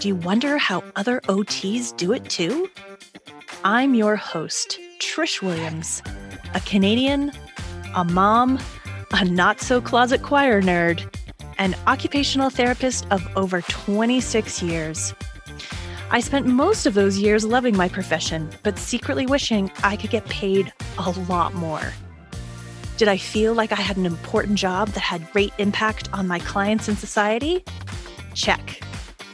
[0.00, 2.70] Do you wonder how other OTs do it too?
[3.64, 6.04] I'm your host, Trish Williams,
[6.54, 7.32] a Canadian,
[7.96, 8.60] a mom,
[9.10, 11.04] a not so closet choir nerd,
[11.58, 15.14] an occupational therapist of over 26 years.
[16.12, 20.24] I spent most of those years loving my profession, but secretly wishing I could get
[20.26, 21.92] paid a lot more.
[22.98, 26.38] Did I feel like I had an important job that had great impact on my
[26.38, 27.64] clients and society?
[28.34, 28.80] Check.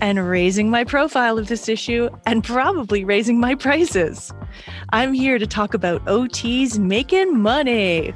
[0.00, 4.32] and raising my profile of this issue and probably raising my prices.
[4.92, 8.14] I'm here to talk about OTs making money.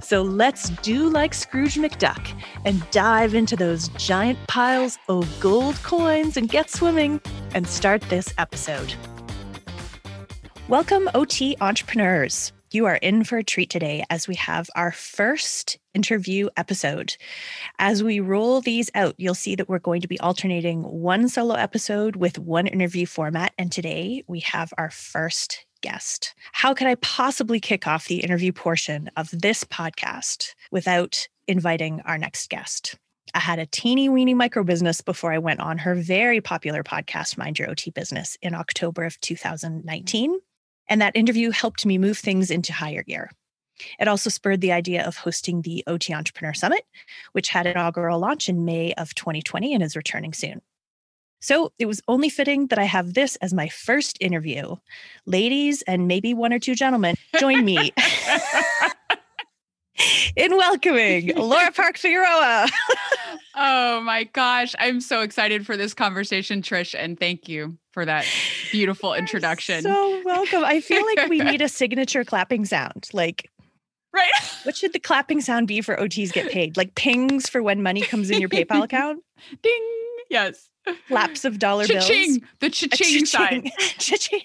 [0.00, 2.26] So let's do like Scrooge McDuck
[2.64, 7.20] and dive into those giant piles of gold coins and get swimming
[7.54, 8.94] and start this episode.
[10.68, 12.53] Welcome, OT entrepreneurs.
[12.74, 17.16] You are in for a treat today as we have our first interview episode.
[17.78, 21.54] As we roll these out, you'll see that we're going to be alternating one solo
[21.54, 23.52] episode with one interview format.
[23.58, 26.34] And today we have our first guest.
[26.50, 32.18] How could I possibly kick off the interview portion of this podcast without inviting our
[32.18, 32.96] next guest?
[33.34, 37.38] I had a teeny weeny micro business before I went on her very popular podcast,
[37.38, 40.40] Mind Your OT Business, in October of 2019.
[40.88, 43.30] And that interview helped me move things into higher gear.
[43.98, 46.86] It also spurred the idea of hosting the OT Entrepreneur Summit,
[47.32, 50.60] which had an inaugural launch in May of 2020 and is returning soon.
[51.40, 54.76] So it was only fitting that I have this as my first interview.
[55.26, 57.92] Ladies and maybe one or two gentlemen, join me
[60.36, 62.68] in welcoming Laura Park Figueroa.
[63.56, 64.74] oh my gosh.
[64.78, 68.26] I'm so excited for this conversation, Trish, and thank you for that
[68.72, 69.82] beautiful introduction.
[69.82, 70.64] so welcome.
[70.64, 73.08] I feel like we need a signature clapping sound.
[73.12, 73.50] Like,
[74.12, 74.30] right?
[74.64, 76.76] What should the clapping sound be for OTs get paid?
[76.76, 79.22] Like pings for when money comes in your PayPal account?
[79.62, 79.90] Ding.
[80.30, 80.68] Yes.
[81.08, 82.40] Laps of dollar cha-ching.
[82.40, 82.50] bills.
[82.60, 83.70] The cha-ching, sign.
[83.98, 84.42] cha-ching.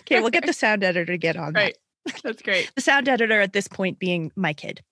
[0.00, 1.76] okay, we'll get the sound editor to get on right.
[2.06, 2.22] that.
[2.22, 2.70] That's great.
[2.74, 4.82] The sound editor at this point being my kid.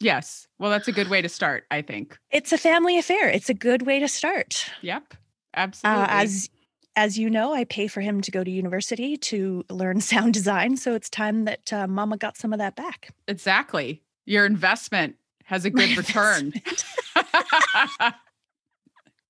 [0.00, 0.46] Yes.
[0.58, 2.18] Well, that's a good way to start, I think.
[2.30, 3.28] It's a family affair.
[3.28, 4.70] It's a good way to start.
[4.82, 5.14] Yep.
[5.54, 6.02] Absolutely.
[6.02, 6.50] Uh, as
[6.96, 10.76] as you know, I pay for him to go to university to learn sound design.
[10.76, 13.10] So it's time that uh, mama got some of that back.
[13.28, 14.02] Exactly.
[14.26, 16.52] Your investment has a good return.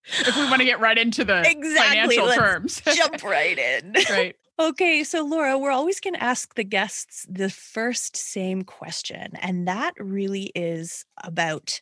[0.09, 1.77] if we want to get right into the Exactly.
[1.77, 2.39] financial Let's
[2.81, 2.83] terms.
[2.97, 3.95] Jump right in.
[4.11, 4.37] right.
[4.59, 9.33] Okay, so Laura, we're always going to ask the guests the first same question.
[9.41, 11.81] And that really is about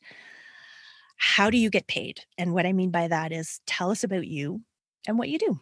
[1.16, 2.20] how do you get paid?
[2.36, 4.60] And what I mean by that is tell us about you
[5.06, 5.60] and what you do.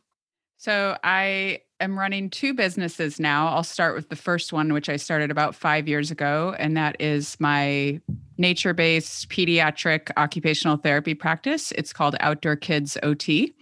[0.56, 3.48] So I am running two businesses now.
[3.48, 6.96] I'll start with the first one, which I started about five years ago, and that
[7.00, 8.00] is my
[8.38, 11.72] nature based pediatric occupational therapy practice.
[11.72, 13.54] It's called Outdoor Kids OT.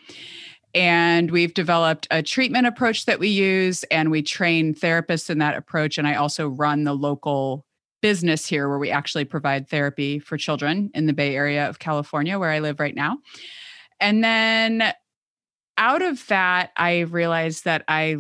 [0.75, 5.57] And we've developed a treatment approach that we use, and we train therapists in that
[5.57, 5.99] approach.
[5.99, 7.67] And I also run the local
[8.03, 12.39] business here where we actually provide therapy for children in the Bay Area of California,
[12.39, 13.19] where I live right now.
[13.99, 14.93] And then
[15.77, 18.17] out of that, I realized that I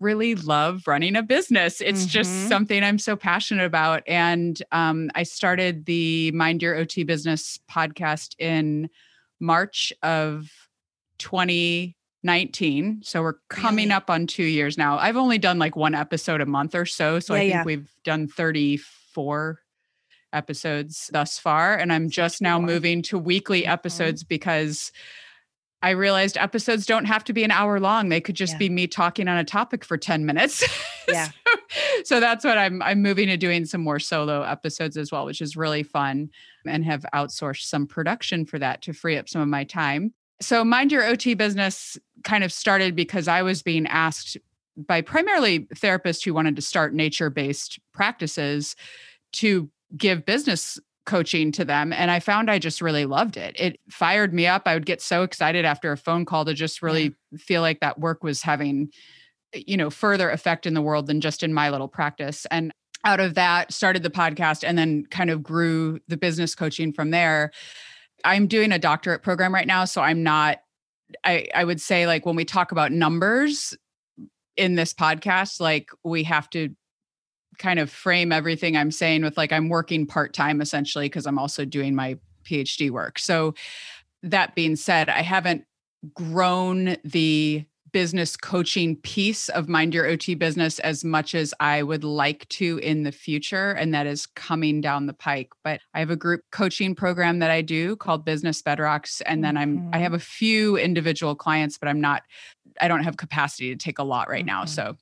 [0.00, 1.80] really love running a business.
[1.80, 2.10] It's Mhm.
[2.10, 4.02] just something I'm so passionate about.
[4.08, 8.90] And um, I started the Mind Your OT Business podcast in
[9.38, 10.50] March of
[11.22, 13.00] 2019.
[13.02, 13.92] So we're coming Really?
[13.96, 14.98] up on two years now.
[14.98, 17.18] I've only done like one episode a month or so.
[17.20, 17.64] So I think yeah.
[17.64, 19.60] we've done 34
[20.32, 21.76] episodes thus far.
[21.76, 22.74] And I'm just now 64.
[22.74, 24.92] moving to weekly episodes because
[25.84, 28.08] I realized episodes don't have to be an hour long.
[28.08, 28.58] They could just Yeah.
[28.58, 30.64] be me talking on a topic for 10 minutes.
[31.08, 31.30] Yeah.
[31.32, 31.50] so,
[32.04, 35.40] so that's what I'm I'm moving to doing some more solo episodes as well, which
[35.40, 36.30] is really fun
[36.64, 40.14] and have outsourced some production for that to free up some of my time.
[40.42, 44.36] So mind your OT business kind of started because I was being asked
[44.76, 48.74] by primarily therapists who wanted to start nature based practices
[49.34, 53.56] to give business coaching to them and i found i just really loved it.
[53.58, 54.62] It fired me up.
[54.66, 57.38] I would get so excited after a phone call to just really yeah.
[57.38, 58.90] feel like that work was having
[59.54, 62.46] you know further effect in the world than just in my little practice.
[62.50, 62.72] And
[63.04, 67.10] out of that started the podcast and then kind of grew the business coaching from
[67.10, 67.50] there
[68.24, 70.60] i'm doing a doctorate program right now so i'm not
[71.24, 73.76] i i would say like when we talk about numbers
[74.56, 76.74] in this podcast like we have to
[77.58, 81.38] kind of frame everything I'm saying with like I'm working part time essentially because I'm
[81.38, 83.18] also doing my PhD work.
[83.18, 83.54] So
[84.22, 85.64] that being said, I haven't
[86.14, 92.04] grown the business coaching piece of Mind Your OT business as much as I would
[92.04, 93.72] like to in the future.
[93.72, 95.50] And that is coming down the pike.
[95.62, 99.22] But I have a group coaching program that I do called Business Bedrocks.
[99.26, 100.02] And then I'm I mm-hmm.
[100.02, 102.22] have a few individual clients, but I'm not,
[102.80, 104.64] I don't have capacity to take a lot right now.
[104.64, 104.74] Mm-hmm.
[104.74, 104.96] So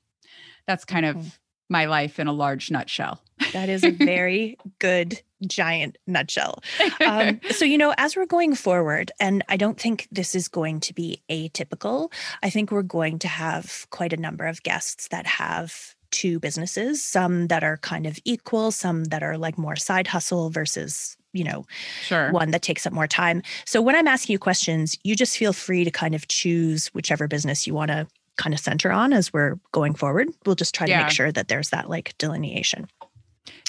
[0.67, 1.39] that's kind of
[1.71, 3.19] my life in a large nutshell.
[3.53, 6.61] that is a very good giant nutshell.
[7.03, 10.81] Um, so, you know, as we're going forward, and I don't think this is going
[10.81, 12.11] to be atypical,
[12.43, 17.03] I think we're going to have quite a number of guests that have two businesses,
[17.03, 21.45] some that are kind of equal, some that are like more side hustle versus you
[21.45, 21.65] know
[22.03, 22.29] sure.
[22.33, 25.53] one that takes up more time so when i'm asking you questions you just feel
[25.53, 28.05] free to kind of choose whichever business you want to
[28.41, 30.27] kind of center on as we're going forward.
[30.45, 31.03] We'll just try to yeah.
[31.03, 32.87] make sure that there's that like delineation.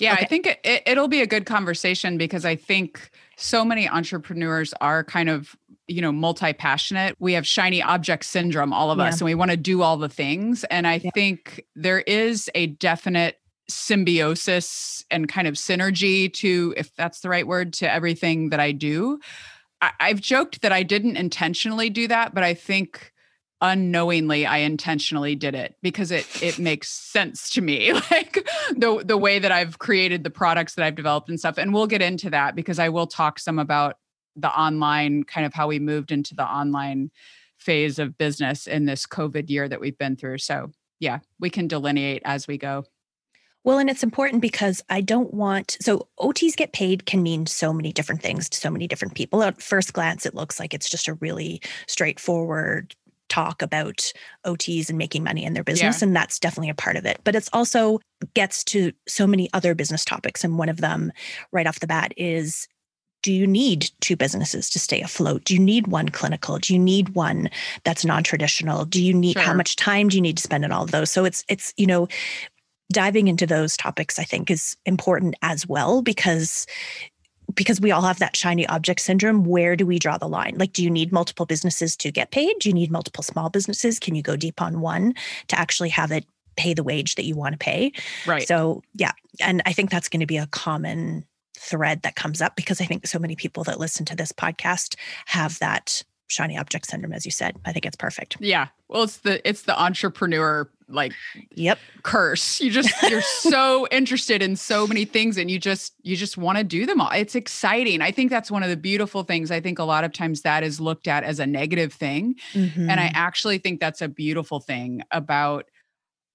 [0.01, 0.25] Yeah, okay.
[0.25, 4.73] I think it, it, will be a good conversation because I think so many entrepreneurs
[4.81, 5.55] are kind of,
[5.89, 7.17] you know, multi passionate.
[7.19, 9.05] We have shiny object syndrome, all of yeah.
[9.05, 10.65] us, and we want to do all the things.
[10.65, 11.11] And I yeah.
[11.15, 13.39] think there is a definite
[13.69, 18.73] symbiosis and kind of synergy to, if that's the right word, to everything that I
[18.73, 19.21] do.
[19.81, 23.12] I, I've joked that I didn't intentionally do that, but I think
[23.63, 27.93] unknowingly I intentionally did it because it it makes sense to me.
[28.11, 31.73] Like the the way that I've created the products that I've developed and stuff and
[31.73, 33.97] we'll get into that because I will talk some about
[34.37, 37.11] the online kind of how we moved into the online
[37.59, 40.39] phase of business in this covid year that we've been through.
[40.39, 42.85] So yeah we can delineate as we go.
[43.65, 47.73] Well, and it's important because I don't want so OTs get paid can mean so
[47.73, 49.43] many different things to so many different people.
[49.45, 52.97] At first glance, it looks like it's just a really straightforward
[53.33, 54.13] talk about
[54.45, 56.03] OTs and making money in their business.
[56.03, 56.09] Yeah.
[56.09, 57.19] And that's definitely a part of it.
[57.25, 57.99] But it's also
[58.35, 60.45] gets to so many other business topics.
[60.45, 61.13] And one of them,
[61.51, 62.69] right off the bat, is
[63.23, 65.45] do you need two businesses to stay afloat?
[65.45, 66.59] Do you need one clinical?
[66.59, 67.49] Do you need one
[67.85, 68.85] that's non-traditional?
[68.85, 69.43] Do you need sure.
[69.43, 71.11] how much time do you need to spend on all of those?
[71.11, 72.09] So it's it's, you know,
[72.93, 76.67] diving into those topics I think is important as well because
[77.55, 80.57] because we all have that shiny object syndrome where do we draw the line?
[80.59, 82.55] Like do you need multiple businesses to get paid?
[82.61, 83.99] Do you need multiple small businesses?
[83.99, 85.15] Can you go deep on one
[85.49, 86.27] to actually have it
[86.57, 87.93] pay the wage that you want to pay?
[88.27, 88.47] Right.
[88.47, 91.25] So yeah and i think that's going to be a common
[91.57, 94.97] thread that comes up because i think so many people that listen to this podcast
[95.27, 96.03] have that
[96.33, 97.57] shiny object syndrome as you said.
[97.65, 98.39] I think it's perfect.
[98.41, 98.69] Yeah.
[98.89, 101.13] Well it's the it's the entrepreneur like
[101.55, 106.17] yep curse you just you're so interested in so many things and you just you
[106.17, 109.23] just want to do them all it's exciting i think that's one of the beautiful
[109.23, 112.35] things i think a lot of times that is looked at as a negative thing
[112.53, 112.89] mm-hmm.
[112.89, 113.17] and i mm-hmm.
[113.17, 115.67] actually think that's a beautiful thing about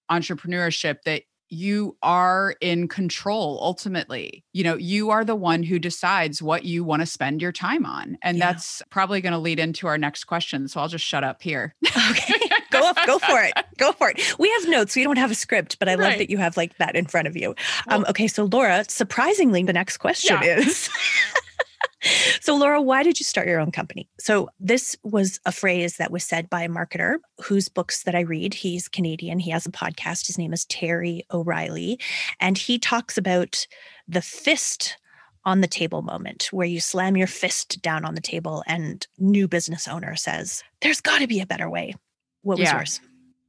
[0.09, 4.43] entrepreneurship that you are in control ultimately.
[4.53, 7.85] You know, you are the one who decides what you want to spend your time
[7.85, 8.17] on.
[8.21, 8.51] And yeah.
[8.51, 10.67] that's probably going to lead into our next question.
[10.67, 11.75] So I'll just shut up here.
[12.09, 12.39] okay.
[13.05, 13.53] go go for it.
[13.77, 14.39] Go for it.
[14.39, 14.95] We have notes.
[14.95, 16.09] We don't have a script, but I right.
[16.09, 17.49] love that you have like that in front of you.
[17.49, 17.55] Um,
[17.87, 18.27] well, um, okay.
[18.27, 20.59] So Laura, surprisingly, the next question yeah.
[20.59, 20.89] is
[22.41, 24.09] so, Laura, why did you start your own company?
[24.19, 28.21] So, this was a phrase that was said by a marketer whose books that I
[28.21, 28.53] read.
[28.53, 29.39] He's Canadian.
[29.39, 30.27] He has a podcast.
[30.27, 31.99] His name is Terry O'Reilly.
[32.39, 33.67] And he talks about
[34.07, 34.97] the fist
[35.45, 39.47] on the table moment where you slam your fist down on the table and new
[39.47, 41.95] business owner says, There's got to be a better way.
[42.47, 42.77] What was yeah.
[42.77, 43.01] yours?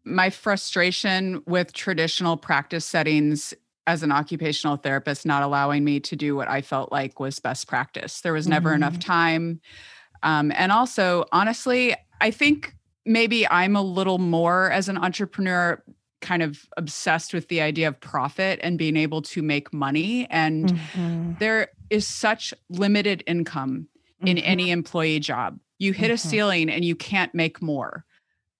[0.04, 3.54] My frustration with traditional practice settings
[3.86, 7.68] as an occupational therapist not allowing me to do what I felt like was best
[7.68, 8.22] practice.
[8.22, 8.82] There was never mm-hmm.
[8.82, 9.60] enough time.
[10.24, 12.74] Um, and also, honestly, I think
[13.06, 15.80] maybe I'm a little more as an entrepreneur
[16.20, 20.26] kind of obsessed with the idea of profit and being able to make money.
[20.28, 21.34] And mm-hmm.
[21.38, 23.86] there is such limited income
[24.22, 24.44] in mm-hmm.
[24.44, 25.60] any employee job.
[25.78, 26.28] You hit a mm-hmm.
[26.28, 28.04] ceiling and you can't make more.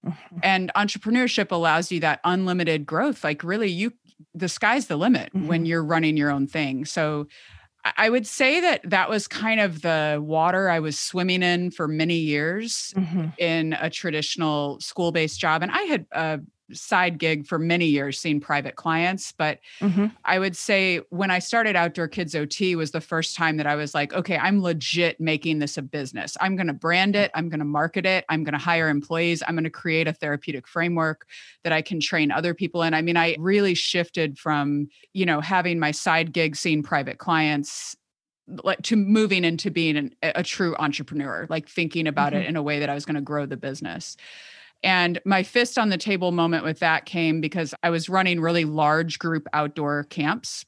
[0.09, 0.39] Mm-hmm.
[0.43, 3.25] And entrepreneurship allows you that unlimited growth.
[3.25, 3.93] Like really you
[4.35, 5.47] the sky's the limit mm-hmm.
[5.47, 6.85] when you're running your own thing.
[6.85, 7.29] So
[7.97, 11.89] I would say that that was kind of the water I was swimming in for
[11.89, 13.29] many years mm-hmm.
[13.39, 15.63] in a traditional school based job.
[15.63, 16.39] And I had uh,
[16.73, 20.07] side gig for many years seeing private clients but mm-hmm.
[20.25, 23.75] i would say when i started outdoor kids ot was the first time that i
[23.75, 27.49] was like okay i'm legit making this a business i'm going to brand it i'm
[27.49, 30.69] going to market it i'm going to hire employees i'm going to create a therapeutic
[30.69, 31.27] framework
[31.65, 35.41] that i can train other people in i mean i really shifted from you know
[35.41, 37.97] having my side gig seeing private clients
[38.65, 42.43] like to moving into being an, a true entrepreneur like thinking about mm-hmm.
[42.43, 44.17] it in a way that i was going to grow the business
[44.83, 48.65] and my fist on the table moment with that came because I was running really
[48.65, 50.65] large group outdoor camps,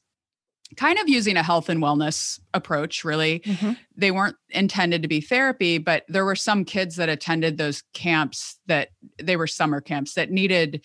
[0.75, 3.39] kind of using a health and wellness approach, really.
[3.39, 3.73] Mm-hmm.
[3.95, 8.59] They weren't intended to be therapy, but there were some kids that attended those camps
[8.67, 8.89] that
[9.21, 10.83] they were summer camps that needed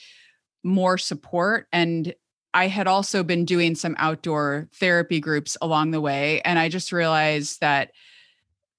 [0.62, 1.66] more support.
[1.73, 2.14] And
[2.54, 6.40] I had also been doing some outdoor therapy groups along the way.
[6.42, 7.90] And I just realized that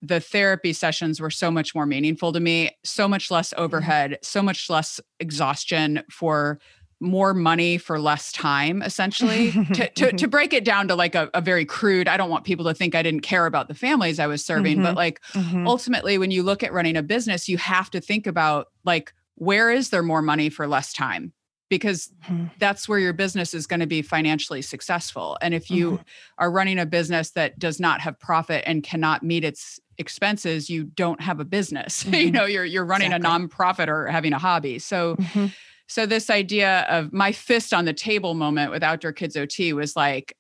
[0.02, 4.44] the therapy sessions were so much more meaningful to me, so much less overhead, so
[4.44, 6.60] much less exhaustion for
[7.00, 11.30] more money for less time essentially to, to, to break it down to like a,
[11.36, 14.20] a, very crude i don't want people to think i didn't care about the families
[14.20, 14.84] i was serving mm-hmm.
[14.84, 15.68] but like mm-hmm.
[15.68, 19.70] ultimately when you look at running a business you have to think about like where
[19.70, 21.32] is there more money for less time
[21.70, 22.46] because mm-hmm.
[22.60, 26.04] that's where your business is going to be financially successful and if you mm-hmm.
[26.38, 30.84] are running a business that does not have profit and cannot meet its expenses you
[30.84, 32.16] don't have a business mm-hmm.
[32.16, 33.46] you know you're you're running exactly.
[33.46, 35.48] a nonprofit or having a hobby so mm-hmm.
[35.88, 39.96] so this idea of my fist on the table moment with outdoor kids ot was
[39.96, 40.36] like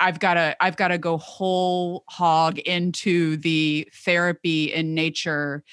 [0.00, 5.64] i've got to i've got to go whole hog into the therapy in nature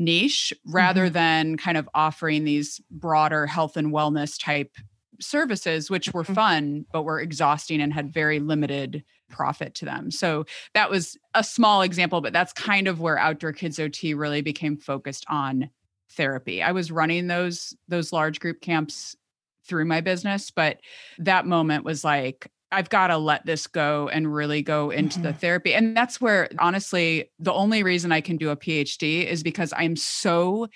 [0.00, 1.14] niche rather mm-hmm.
[1.14, 4.72] than kind of offering these broader health and wellness type
[5.20, 6.34] services which were mm-hmm.
[6.34, 10.10] fun but were exhausting and had very limited profit to them.
[10.10, 14.42] So that was a small example, but that's kind of where Outdoor Kids OT really
[14.42, 15.70] became focused on
[16.12, 16.62] therapy.
[16.62, 19.16] I was running those those large group camps
[19.66, 20.80] through my business, but
[21.18, 25.28] that moment was like I've got to let this go and really go into mm-hmm.
[25.28, 25.74] the therapy.
[25.74, 29.96] And that's where honestly the only reason I can do a PhD is because I'm
[29.96, 30.68] so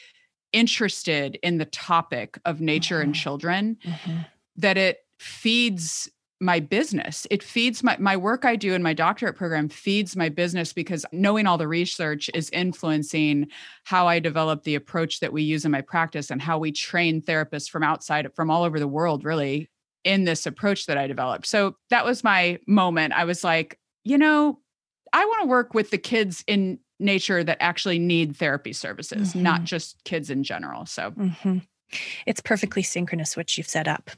[0.52, 3.04] interested in the topic of nature mm-hmm.
[3.04, 4.18] and children mm-hmm.
[4.56, 6.10] that it feeds
[6.40, 7.26] my business.
[7.30, 11.06] It feeds my my work I do in my doctorate program feeds my business because
[11.12, 13.48] knowing all the research is influencing
[13.84, 17.22] how I develop the approach that we use in my practice and how we train
[17.22, 19.70] therapists from outside from all over the world really
[20.04, 21.46] in this approach that I developed.
[21.46, 23.14] So that was my moment.
[23.14, 24.58] I was like, you know,
[25.12, 29.42] I want to work with the kids in nature that actually need therapy services, mm-hmm.
[29.42, 30.86] not just kids in general.
[30.86, 31.58] So mm-hmm.
[32.26, 34.10] it's perfectly synchronous what you've set up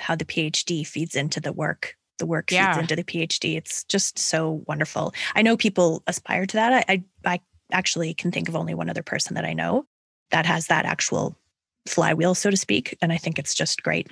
[0.00, 1.96] how the PhD feeds into the work.
[2.18, 2.72] The work yeah.
[2.72, 3.56] feeds into the PhD.
[3.56, 5.14] It's just so wonderful.
[5.34, 6.84] I know people aspire to that.
[6.88, 7.40] I, I, I
[7.72, 9.86] actually can think of only one other person that I know
[10.30, 11.36] that has that actual
[11.86, 12.96] flywheel, so to speak.
[13.00, 14.08] And I think it's just great.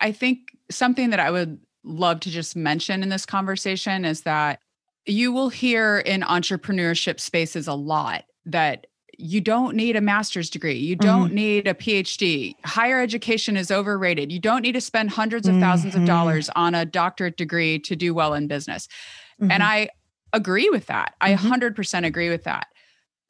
[0.00, 4.60] I think something that I would love to just mention in this conversation is that
[5.06, 8.86] you will hear in entrepreneurship spaces a lot that
[9.18, 10.76] you don't need a master's degree.
[10.76, 11.34] You don't mm-hmm.
[11.34, 12.54] need a PhD.
[12.64, 14.32] Higher education is overrated.
[14.32, 16.00] You don't need to spend hundreds of 1000s mm-hmm.
[16.00, 18.88] of dollars on a doctorate degree to do well in business.
[19.40, 19.50] Mm-hmm.
[19.50, 19.90] And I
[20.32, 21.14] agree with that.
[21.20, 22.04] I 100% mm-hmm.
[22.04, 22.66] agree with that.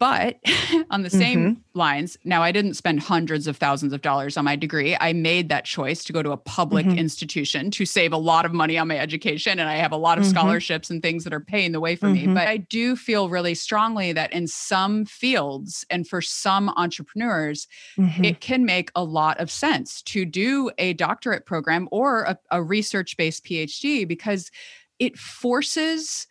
[0.03, 0.39] But
[0.91, 1.79] on the same mm-hmm.
[1.79, 4.97] lines, now I didn't spend hundreds of thousands of dollars on my degree.
[4.99, 6.99] I made that choice to go to a public mm-hmm.
[6.99, 9.61] institution to save a lot of money on my education.
[9.61, 10.33] And I have a lot of mm-hmm.
[10.33, 12.25] scholarships and things that are paying the way for me.
[12.25, 12.35] Mm-hmm.
[12.35, 18.25] But I do feel really strongly that in some fields and for some entrepreneurs, mm-hmm.
[18.25, 22.61] it can make a lot of sense to do a doctorate program or a, a
[22.61, 24.51] research based PhD because
[24.99, 26.27] it forces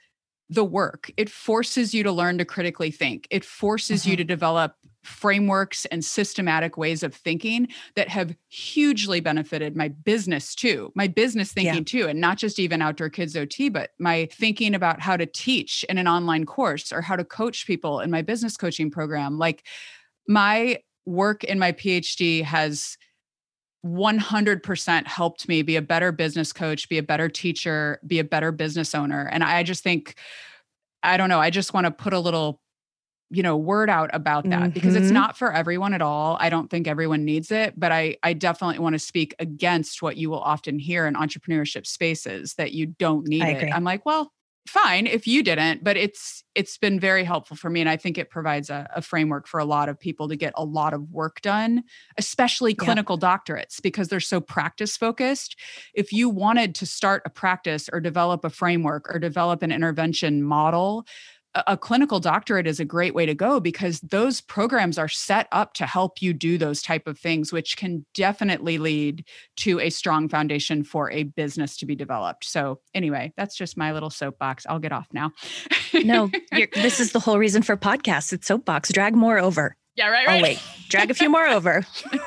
[0.51, 1.09] the work.
[1.15, 3.25] It forces you to learn to critically think.
[3.31, 4.11] It forces mm-hmm.
[4.11, 10.53] you to develop frameworks and systematic ways of thinking that have hugely benefited my business
[10.53, 11.83] too, my business thinking yeah.
[12.03, 15.83] too, and not just even outdoor kids OT, but my thinking about how to teach
[15.89, 19.39] in an online course or how to coach people in my business coaching program.
[19.39, 19.63] Like
[20.27, 22.97] my work in my PhD has
[23.85, 28.51] 100% helped me be a better business coach, be a better teacher, be a better
[28.51, 29.27] business owner.
[29.31, 30.15] And I just think,
[31.01, 32.61] I don't know, I just want to put a little,
[33.31, 34.69] you know, word out about that mm-hmm.
[34.69, 35.15] because it's mm-hmm.
[35.15, 36.37] not for everyone at all.
[36.39, 40.17] I don't think everyone needs it, but I I definitely want to speak against what
[40.17, 43.73] you will often hear in entrepreneurship spaces that you don't need it.
[43.73, 44.31] I'm like, well,
[44.71, 48.17] fine if you didn't but it's it's been very helpful for me and i think
[48.17, 51.11] it provides a, a framework for a lot of people to get a lot of
[51.11, 51.83] work done
[52.17, 53.37] especially clinical yeah.
[53.37, 55.59] doctorates because they're so practice focused
[55.93, 60.41] if you wanted to start a practice or develop a framework or develop an intervention
[60.41, 61.05] model
[61.53, 65.73] a clinical doctorate is a great way to go because those programs are set up
[65.73, 69.25] to help you do those type of things which can definitely lead
[69.57, 72.45] to a strong foundation for a business to be developed.
[72.45, 74.65] So anyway that's just my little soapbox.
[74.69, 75.31] I'll get off now.
[75.93, 76.29] No
[76.73, 78.31] this is the whole reason for podcasts.
[78.31, 78.91] It's soapbox.
[78.93, 79.75] Drag more over.
[79.95, 80.39] Yeah right, right.
[80.39, 80.61] oh wait.
[80.87, 81.85] Drag a few more over.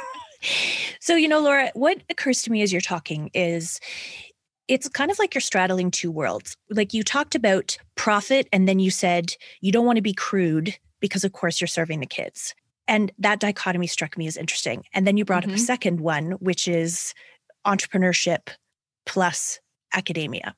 [1.00, 3.80] So you know laura what occurs to me as you're talking is
[4.68, 6.56] it's kind of like you're straddling two worlds.
[6.70, 10.76] Like you talked about profit, and then you said you don't want to be crude
[11.00, 12.54] because, of course, you're serving the kids.
[12.86, 14.84] And that dichotomy struck me as interesting.
[14.92, 15.52] And then you brought mm-hmm.
[15.52, 15.66] up a mm-hmm.
[15.66, 17.14] second one, which is
[17.66, 18.48] entrepreneurship
[19.06, 19.60] plus
[19.92, 20.54] academia.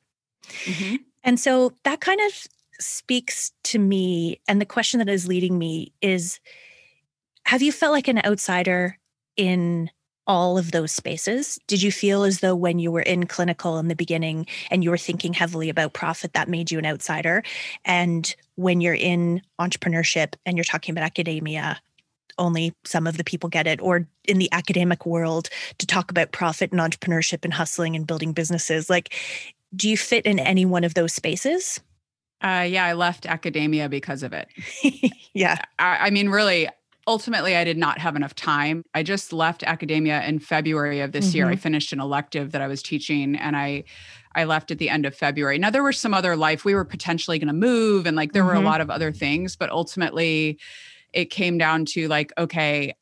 [0.64, 0.96] Mm-hmm.
[1.24, 2.46] And so that kind of
[2.78, 4.40] speaks to me.
[4.48, 6.40] And the question that is leading me is
[7.46, 8.98] Have you felt like an outsider
[9.36, 9.90] in
[10.26, 11.58] all of those spaces?
[11.66, 14.90] Did you feel as though when you were in clinical in the beginning and you
[14.90, 17.42] were thinking heavily about profit, that made you an outsider?
[17.84, 21.80] And when you're in entrepreneurship and you're talking about academia,
[22.38, 26.32] only some of the people get it, or in the academic world to talk about
[26.32, 29.14] profit and entrepreneurship and hustling and building businesses, like,
[29.74, 31.80] do you fit in any one of those spaces?
[32.42, 34.48] Uh, yeah, I left academia because of it.
[35.34, 35.56] yeah.
[35.78, 36.68] I, I mean, really,
[37.06, 38.84] ultimately I did not have enough time.
[38.94, 41.36] I just left academia in February of this mm-hmm.
[41.36, 41.46] year.
[41.46, 41.60] I mm-hmm.
[41.60, 43.84] finished an elective that I was teaching and I
[44.34, 45.58] I left at the end of February.
[45.58, 48.42] Now there were some other life we were potentially going to move and like there
[48.42, 48.48] mm-hmm.
[48.48, 48.66] were a mm-hmm.
[48.66, 50.58] lot of other things, but ultimately
[51.12, 52.94] it came down to like okay,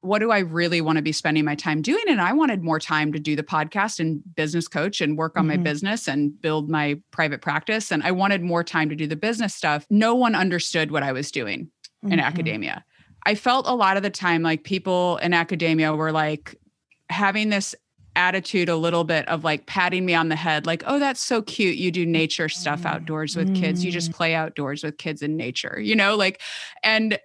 [0.00, 2.04] what do I really want to be spending my time doing?
[2.08, 5.46] And I wanted more time to do the podcast and business coach and work on
[5.46, 5.62] mm-hmm.
[5.62, 7.90] my business and build my private practice.
[7.90, 9.86] And I wanted more time to do the business stuff.
[9.90, 11.70] No one understood what I was doing
[12.02, 12.20] in mm-hmm.
[12.20, 12.84] academia.
[13.24, 16.58] I felt a lot of the time like people in academia were like
[17.10, 17.74] having this
[18.16, 21.40] attitude a little bit of like patting me on the head like oh that's so
[21.42, 21.76] cute.
[21.76, 23.84] You do nature stuff outdoors with kids.
[23.84, 24.14] You just mm.
[24.14, 26.40] play outdoors with kids in nature you know like
[26.82, 27.18] and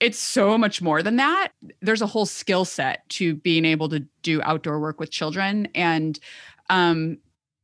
[0.00, 1.48] it's so much more than that.
[1.82, 6.18] There's a whole skill set to being able to do outdoor work with children and
[6.70, 7.18] um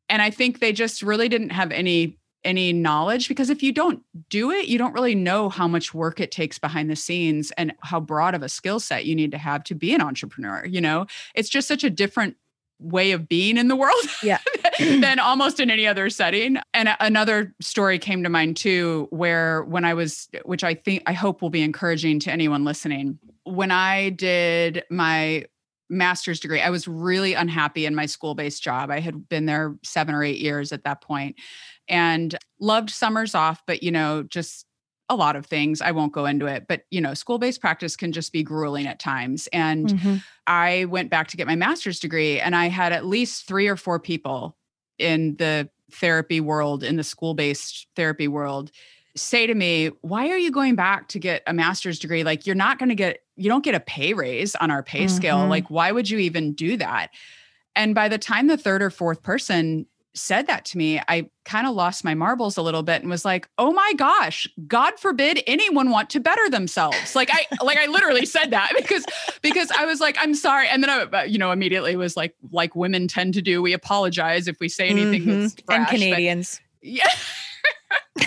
[0.08, 4.02] and i think they just really didn't have any any knowledge because if you don't
[4.28, 7.72] do it you don't really know how much work it takes behind the scenes and
[7.82, 10.80] how broad of a skill set you need to have to be an entrepreneur you
[10.80, 11.06] know?
[11.34, 12.36] It's just such a different
[12.80, 14.38] way of being in the world yeah.
[14.78, 16.58] than almost in any other setting.
[16.74, 21.12] And another story came to mind too where when i was which i think i
[21.12, 23.18] hope will be encouraging to anyone listening.
[23.44, 25.46] When i did my
[25.88, 28.90] master's degree i was really unhappy in my school-based job.
[28.90, 31.36] I had been there 7 or 8 years at that point
[31.88, 34.66] and loved summers off, but you know, just
[35.08, 35.82] a lot of things.
[35.82, 38.86] I won't go into it, but you know, school based practice can just be grueling
[38.86, 39.48] at times.
[39.52, 40.16] And mm-hmm.
[40.46, 43.76] I went back to get my master's degree, and I had at least three or
[43.76, 44.56] four people
[44.98, 48.70] in the therapy world, in the school based therapy world,
[49.16, 52.24] say to me, Why are you going back to get a master's degree?
[52.24, 55.04] Like, you're not going to get, you don't get a pay raise on our pay
[55.04, 55.16] mm-hmm.
[55.16, 55.46] scale.
[55.46, 57.10] Like, why would you even do that?
[57.76, 61.66] And by the time the third or fourth person said that to me, I kind
[61.66, 65.42] of lost my marbles a little bit and was like, "Oh my gosh, God forbid
[65.46, 69.04] anyone want to better themselves." Like I like I literally said that because
[69.42, 72.34] because I was like, "I'm sorry." And then I uh, you know immediately was like
[72.52, 75.40] like women tend to do, we apologize if we say anything mm-hmm.
[75.42, 76.60] that's brash, and Canadians.
[76.82, 77.08] yeah.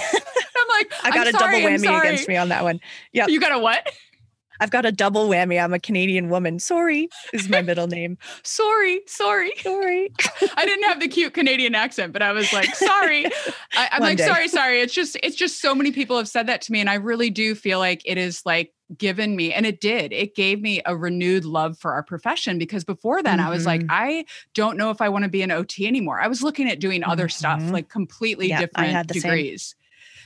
[0.57, 2.79] I'm like, I got I'm a sorry, double whammy against me on that one.
[3.13, 3.27] Yeah.
[3.27, 3.87] You got a what?
[4.59, 5.61] I've got a double whammy.
[5.61, 6.59] I'm a Canadian woman.
[6.59, 8.17] Sorry is my middle name.
[8.43, 10.11] sorry, sorry, sorry.
[10.55, 13.25] I didn't have the cute Canadian accent, but I was like, sorry.
[13.73, 14.25] I, am like, day.
[14.25, 14.81] sorry, sorry.
[14.81, 17.29] It's just, it's just so many people have said that to me, and I really
[17.29, 20.13] do feel like it is like given me, and it did.
[20.13, 23.47] It gave me a renewed love for our profession because before then mm-hmm.
[23.47, 23.91] I was like, mm-hmm.
[23.91, 26.21] I don't know if I want to be an OT anymore.
[26.21, 27.37] I was looking at doing other mm-hmm.
[27.37, 29.75] stuff, like completely yeah, different degrees.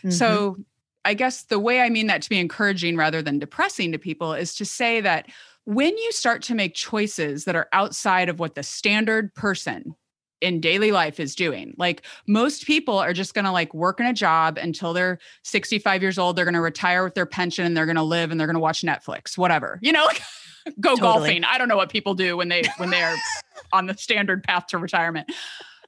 [0.03, 0.11] Mm-hmm.
[0.11, 0.57] So
[1.05, 4.33] I guess the way I mean that to be encouraging rather than depressing to people
[4.33, 5.27] is to say that
[5.65, 9.95] when you start to make choices that are outside of what the standard person
[10.41, 11.73] in daily life is doing.
[11.77, 16.01] Like most people are just going to like work in a job until they're 65
[16.01, 16.35] years old.
[16.35, 18.55] They're going to retire with their pension and they're going to live and they're going
[18.55, 19.79] to watch Netflix, whatever.
[19.81, 20.21] You know, like
[20.79, 20.99] go totally.
[20.99, 21.43] golfing.
[21.43, 23.15] I don't know what people do when they when they are
[23.73, 25.31] on the standard path to retirement.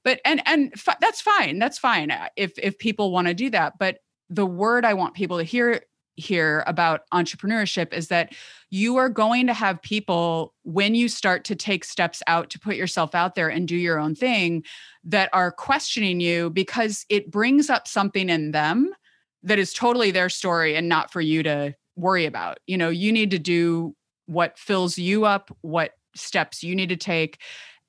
[0.03, 1.59] But and and f- that's fine.
[1.59, 3.73] That's fine if if people want to do that.
[3.79, 3.97] But
[4.33, 5.81] the word I want people to hear
[6.15, 8.33] here about entrepreneurship is that
[8.69, 12.75] you are going to have people when you start to take steps out to put
[12.75, 14.63] yourself out there and do your own thing
[15.03, 18.93] that are questioning you because it brings up something in them
[19.41, 22.59] that is totally their story and not for you to worry about.
[22.67, 23.95] You know, you need to do
[24.27, 27.39] what fills you up, what steps you need to take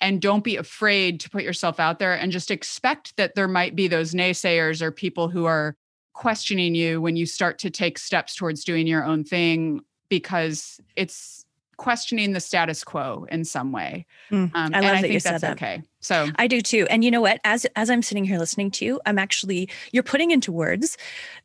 [0.01, 3.77] and don't be afraid to put yourself out there and just expect that there might
[3.77, 5.77] be those naysayers or people who are
[6.15, 11.44] questioning you when you start to take steps towards doing your own thing because it's
[11.77, 14.07] questioning the status quo in some way.
[14.31, 15.53] Mm, um, I love that I you said that.
[15.53, 15.83] Okay.
[16.05, 16.87] So I do too.
[16.91, 17.41] And you know what?
[17.45, 20.99] As as I'm sitting here listening to you, I'm actually you're putting into words.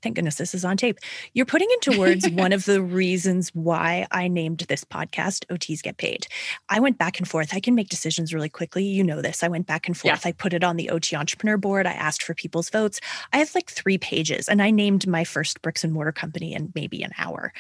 [0.03, 0.99] Thank goodness this is on tape.
[1.33, 5.95] You're putting into words one of the reasons why I named this podcast OTs Get
[5.95, 6.27] Paid.
[6.67, 7.53] I went back and forth.
[7.53, 8.83] I can make decisions really quickly.
[8.83, 9.43] You know this.
[9.43, 10.25] I went back and forth.
[10.25, 10.29] Yeah.
[10.29, 11.87] I put it on the OT Entrepreneur Board.
[11.87, 12.99] I asked for people's votes.
[13.31, 16.73] I have like three pages, and I named my first bricks and mortar company in
[16.75, 17.53] maybe an hour.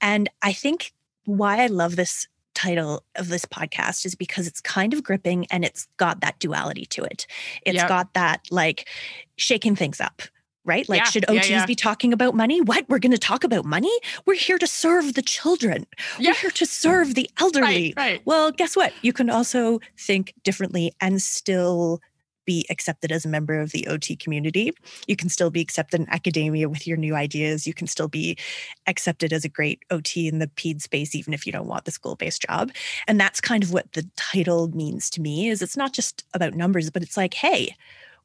[0.00, 0.92] And I think
[1.26, 5.64] why I love this title of this podcast is because it's kind of gripping and
[5.64, 7.26] it's got that duality to it.
[7.64, 7.88] It's yep.
[7.88, 8.88] got that like
[9.36, 10.22] shaking things up.
[10.64, 10.88] Right?
[10.88, 11.66] Like, yeah, should OTs yeah, yeah.
[11.66, 12.60] be talking about money?
[12.60, 12.88] What?
[12.88, 13.96] We're going to talk about money?
[14.26, 15.86] We're here to serve the children.
[16.18, 17.94] We're here to serve the elderly.
[17.96, 18.22] Right, right.
[18.24, 18.92] Well, guess what?
[19.00, 22.00] You can also think differently and still
[22.46, 24.72] be accepted as a member of the OT community.
[25.06, 27.66] You can still be accepted in academia with your new ideas.
[27.66, 28.38] You can still be
[28.86, 31.90] accepted as a great OT in the PED space, even if you don't want the
[31.90, 32.70] school-based job.
[33.06, 36.54] And that's kind of what the title means to me is it's not just about
[36.54, 37.74] numbers, but it's like, hey,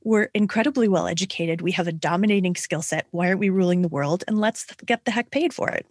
[0.04, 1.62] we're incredibly well educated.
[1.62, 3.08] We have a dominating skill set.
[3.12, 4.24] Why aren't we ruling the world?
[4.28, 5.86] And let's get the heck paid for it.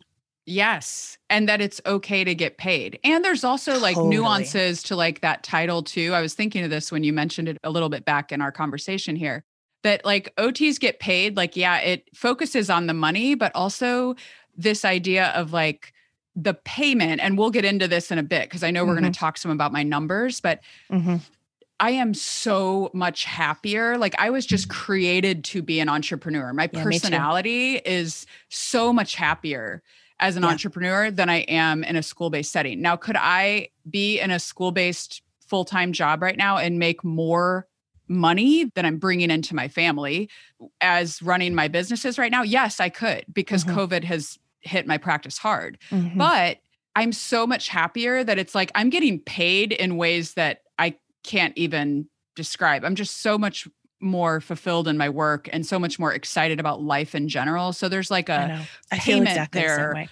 [0.46, 1.18] Yes.
[1.28, 2.98] And that it's okay to get paid.
[3.04, 4.16] And there's also like totally.
[4.16, 6.12] nuances to like that title too.
[6.12, 8.50] I was thinking of this when you mentioned it a little bit back in our
[8.50, 9.44] conversation here
[9.82, 11.36] that like OTs get paid.
[11.36, 14.16] Like, yeah, it focuses on the money, but also
[14.56, 15.92] this idea of like
[16.34, 17.20] the payment.
[17.20, 19.02] And we'll get into this in a bit because I know we're mm-hmm.
[19.02, 21.16] going to talk some about my numbers, but mm-hmm.
[21.78, 23.96] I am so much happier.
[23.96, 26.52] Like I was just created to be an entrepreneur.
[26.52, 29.82] My yeah, personality is so much happier
[30.20, 30.50] as an yeah.
[30.50, 32.80] entrepreneur than I am in a school based setting.
[32.80, 37.02] Now, could I be in a school based full time job right now and make
[37.02, 37.66] more
[38.06, 40.28] money than I'm bringing into my family
[40.80, 42.42] as running my businesses right now?
[42.42, 43.78] Yes, I could because mm-hmm.
[43.78, 45.78] COVID has hit my practice hard.
[45.90, 46.18] Mm-hmm.
[46.18, 46.58] But
[46.94, 51.56] I'm so much happier that it's like I'm getting paid in ways that I can't
[51.56, 52.84] even describe.
[52.84, 53.66] I'm just so much
[54.00, 57.72] more fulfilled in my work and so much more excited about life in general.
[57.72, 59.94] So there's like a I, I payment exactly there.
[59.94, 60.08] The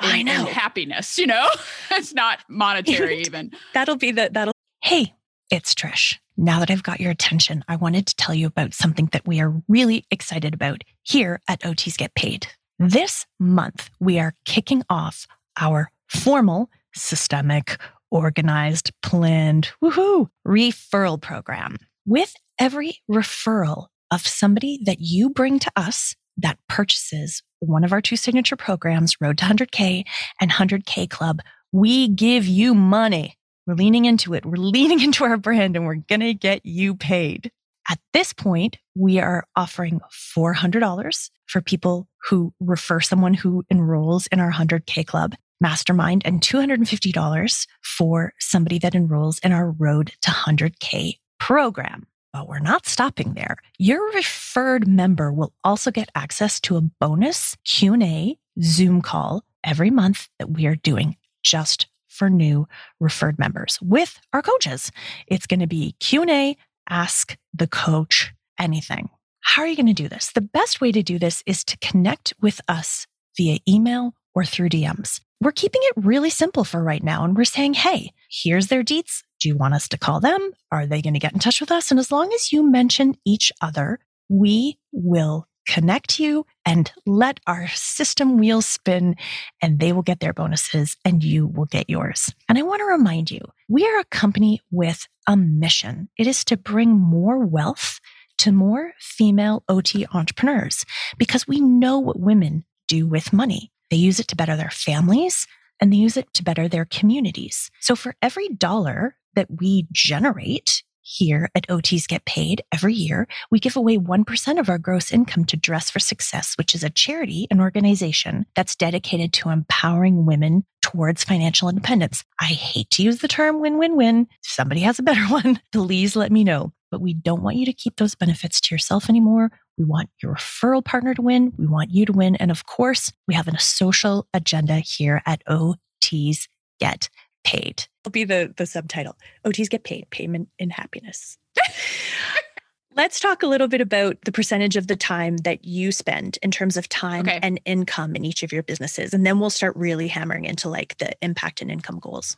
[0.00, 1.48] I know happiness, you know,
[1.90, 3.52] it's not monetary even.
[3.74, 4.54] That'll be the, that'll.
[4.80, 5.14] Hey,
[5.50, 6.16] it's Trish.
[6.36, 9.40] Now that I've got your attention, I wanted to tell you about something that we
[9.40, 12.46] are really excited about here at OTs Get Paid.
[12.78, 17.76] This month, we are kicking off our formal, systemic,
[18.10, 21.76] organized, planned, woohoo, referral program.
[22.06, 28.00] With every referral of somebody that you bring to us that purchases one of our
[28.00, 30.04] two signature programs, Road to 100K
[30.40, 31.40] and 100K Club,
[31.72, 33.36] we give you money.
[33.66, 34.46] We're leaning into it.
[34.46, 37.50] We're leaning into our brand and we're going to get you paid.
[37.90, 40.00] At this point, we are offering
[40.36, 47.66] $400 for people who refer someone who enrolls in our 100K Club mastermind and $250
[47.82, 52.06] for somebody that enrolls in our Road to 100K program.
[52.32, 53.56] But we're not stopping there.
[53.78, 60.28] Your referred member will also get access to a bonus Q&A Zoom call every month
[60.38, 62.66] that we are doing just for new
[63.00, 64.90] referred members with our coaches.
[65.26, 66.56] It's going to be Q&A,
[66.88, 69.08] ask the coach anything.
[69.40, 70.32] How are you going to do this?
[70.32, 74.68] The best way to do this is to connect with us via email or through
[74.68, 75.20] DMs.
[75.40, 77.24] We're keeping it really simple for right now.
[77.24, 79.22] And we're saying, hey, here's their deets.
[79.40, 80.52] Do you want us to call them?
[80.72, 81.90] Are they going to get in touch with us?
[81.90, 87.68] And as long as you mention each other, we will connect you and let our
[87.68, 89.14] system wheels spin
[89.60, 92.32] and they will get their bonuses and you will get yours.
[92.48, 96.08] And I want to remind you, we are a company with a mission.
[96.18, 98.00] It is to bring more wealth
[98.38, 100.86] to more female OT entrepreneurs
[101.18, 103.70] because we know what women do with money.
[103.90, 105.46] They use it to better their families
[105.80, 107.70] and they use it to better their communities.
[107.80, 113.58] So for every dollar that we generate here at OTs Get Paid every year, we
[113.58, 117.46] give away 1% of our gross income to Dress for Success, which is a charity
[117.50, 122.24] and organization that's dedicated to empowering women towards financial independence.
[122.40, 124.28] I hate to use the term win win win.
[124.42, 126.72] somebody has a better one, please let me know.
[126.90, 129.50] But we don't want you to keep those benefits to yourself anymore.
[129.78, 131.52] We want your referral partner to win.
[131.56, 132.34] We want you to win.
[132.36, 136.48] And of course, we have a social agenda here at OTs
[136.80, 137.08] Get
[137.44, 137.86] Paid.
[138.02, 141.38] It'll be the, the subtitle OTs Get Paid Payment in Happiness.
[142.96, 146.50] Let's talk a little bit about the percentage of the time that you spend in
[146.50, 147.38] terms of time okay.
[147.40, 149.14] and income in each of your businesses.
[149.14, 152.36] And then we'll start really hammering into like the impact and income goals.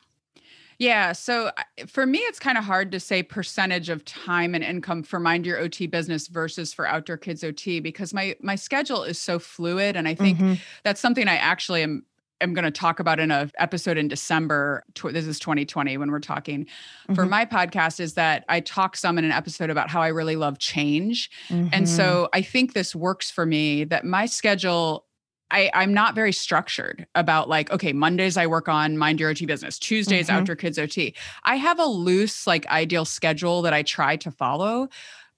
[0.80, 1.12] Yeah.
[1.12, 1.50] So
[1.86, 5.44] for me, it's kind of hard to say percentage of time and income for Mind
[5.44, 9.94] Your OT business versus for Outdoor Kids OT because my my schedule is so fluid,
[9.94, 10.54] and I think mm-hmm.
[10.82, 12.06] that's something I actually am
[12.40, 14.82] am going to talk about in a episode in December.
[15.04, 17.14] This is 2020 when we're talking mm-hmm.
[17.14, 18.00] for my podcast.
[18.00, 21.68] Is that I talk some in an episode about how I really love change, mm-hmm.
[21.74, 23.84] and so I think this works for me.
[23.84, 25.04] That my schedule
[25.50, 29.46] I, I'm not very structured about like, okay, Mondays I work on Mind Your OT
[29.46, 30.36] business, Tuesdays mm-hmm.
[30.36, 31.14] Outdoor Kids OT.
[31.44, 34.88] I have a loose, like, ideal schedule that I try to follow,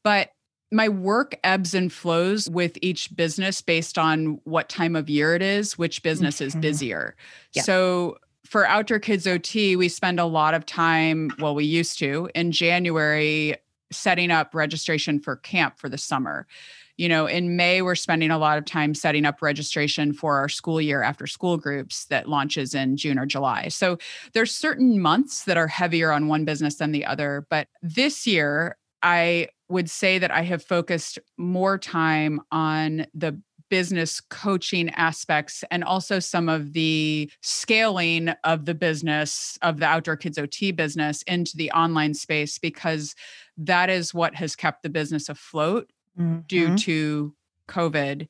[0.03, 0.31] but
[0.71, 5.43] my work ebbs and flows with each business based on what time of year it
[5.43, 6.47] is, which business mm-hmm.
[6.47, 7.15] is busier.
[7.53, 7.63] Yeah.
[7.63, 12.31] So for Outdoor Kids OT, we spend a lot of time, well, we used to
[12.35, 13.57] in January
[13.91, 16.47] setting up registration for camp for the summer
[16.97, 20.49] you know in may we're spending a lot of time setting up registration for our
[20.49, 23.69] school year after school groups that launches in june or july.
[23.69, 23.99] So
[24.35, 28.77] there's certain months that are heavier on one business than the other but this year
[29.03, 33.41] i would say that i have focused more time on the
[33.73, 40.15] business coaching aspects and also some of the scaling of the business of the outdoor
[40.15, 43.15] kids OT business into the online space because
[43.57, 46.41] that is what has kept the business afloat mm-hmm.
[46.47, 47.35] due to
[47.69, 48.29] COVID.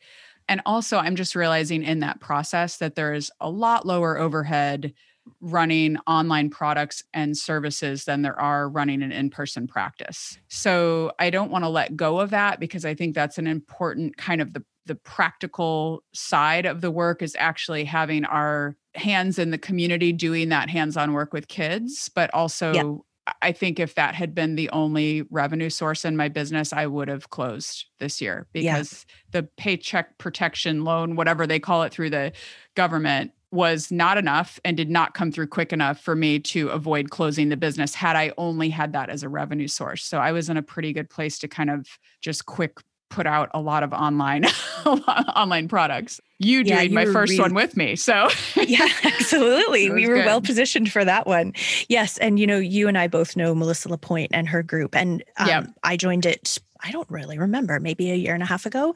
[0.49, 4.93] And also, I'm just realizing in that process that there is a lot lower overhead
[5.41, 10.39] running online products and services than there are running an in person practice.
[10.49, 14.17] So I don't want to let go of that because I think that's an important
[14.17, 19.51] kind of the the practical side of the work is actually having our hands in
[19.51, 23.05] the community doing that hands-on work with kids but also
[23.41, 27.09] I think if that had been the only revenue source in my business, I would
[27.09, 29.41] have closed this year because yeah.
[29.41, 32.33] the paycheck protection loan, whatever they call it through the
[32.75, 37.11] government, was not enough and did not come through quick enough for me to avoid
[37.11, 40.05] closing the business had I only had that as a revenue source.
[40.05, 41.87] So I was in a pretty good place to kind of
[42.23, 42.79] just quick
[43.13, 44.45] put out a lot of online
[44.87, 46.21] online products.
[46.39, 47.95] You yeah, doing my first really, one with me.
[47.95, 49.91] So Yeah, absolutely.
[49.95, 50.27] we were good.
[50.27, 51.53] well positioned for that one.
[51.89, 55.23] Yes, and you know, you and I both know Melissa LaPointe and her group and
[55.37, 55.67] um, yep.
[55.85, 58.93] I joined it I don't really remember, maybe a year and a half ago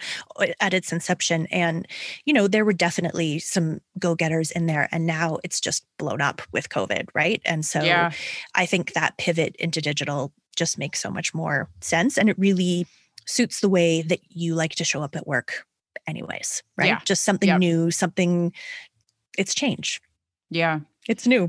[0.60, 1.46] at its inception.
[1.52, 1.86] And,
[2.24, 4.88] you know, there were definitely some go getters in there.
[4.90, 7.40] And now it's just blown up with COVID, right?
[7.44, 8.10] And so yeah.
[8.56, 12.18] I think that pivot into digital just makes so much more sense.
[12.18, 12.88] And it really
[13.26, 15.64] suits the way that you like to show up at work
[16.06, 17.00] anyways right yeah.
[17.04, 17.58] just something yep.
[17.58, 18.52] new something
[19.38, 20.00] it's change
[20.50, 21.48] yeah it's new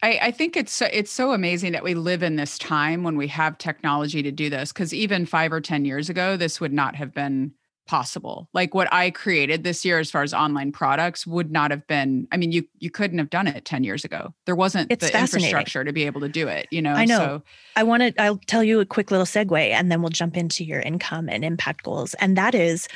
[0.00, 3.26] I, I think it's it's so amazing that we live in this time when we
[3.28, 6.94] have technology to do this because even five or ten years ago this would not
[6.94, 7.52] have been
[7.88, 8.48] possible.
[8.54, 12.28] Like what I created this year as far as online products would not have been
[12.30, 14.32] I mean you you couldn't have done it 10 years ago.
[14.46, 16.92] There wasn't it's the infrastructure to be able to do it, you know.
[16.92, 17.18] I know.
[17.18, 17.42] So,
[17.74, 20.62] I want to I'll tell you a quick little segue and then we'll jump into
[20.64, 22.14] your income and impact goals.
[22.14, 22.86] And that is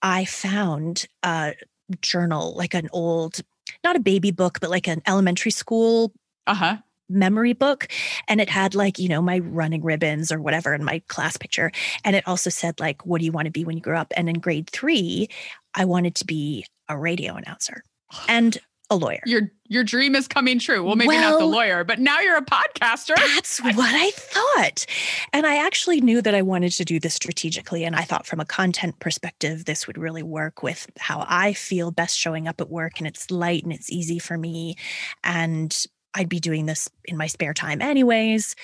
[0.00, 1.54] I found a
[2.00, 3.40] journal like an old
[3.84, 6.12] not a baby book but like an elementary school
[6.46, 7.88] uh-huh memory book
[8.28, 11.70] and it had like you know my running ribbons or whatever in my class picture
[12.04, 14.12] and it also said like what do you want to be when you grow up
[14.16, 15.28] and in grade 3
[15.74, 17.82] i wanted to be a radio announcer
[18.28, 18.58] and
[18.90, 19.20] a lawyer.
[19.26, 20.84] Your your dream is coming true.
[20.84, 23.16] Well, maybe well, not the lawyer, but now you're a podcaster.
[23.16, 24.86] That's what I thought.
[25.32, 27.84] And I actually knew that I wanted to do this strategically.
[27.84, 31.90] And I thought from a content perspective, this would really work with how I feel
[31.90, 32.98] best showing up at work.
[32.98, 34.76] And it's light and it's easy for me.
[35.24, 35.76] And
[36.16, 38.56] I'd be doing this in my spare time anyways.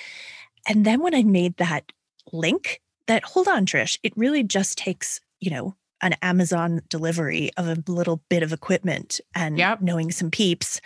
[0.67, 1.93] And then when I made that
[2.33, 7.67] link, that hold on, Trish, it really just takes, you know, an Amazon delivery of
[7.69, 9.81] a little bit of equipment and yep.
[9.81, 10.81] knowing some peeps,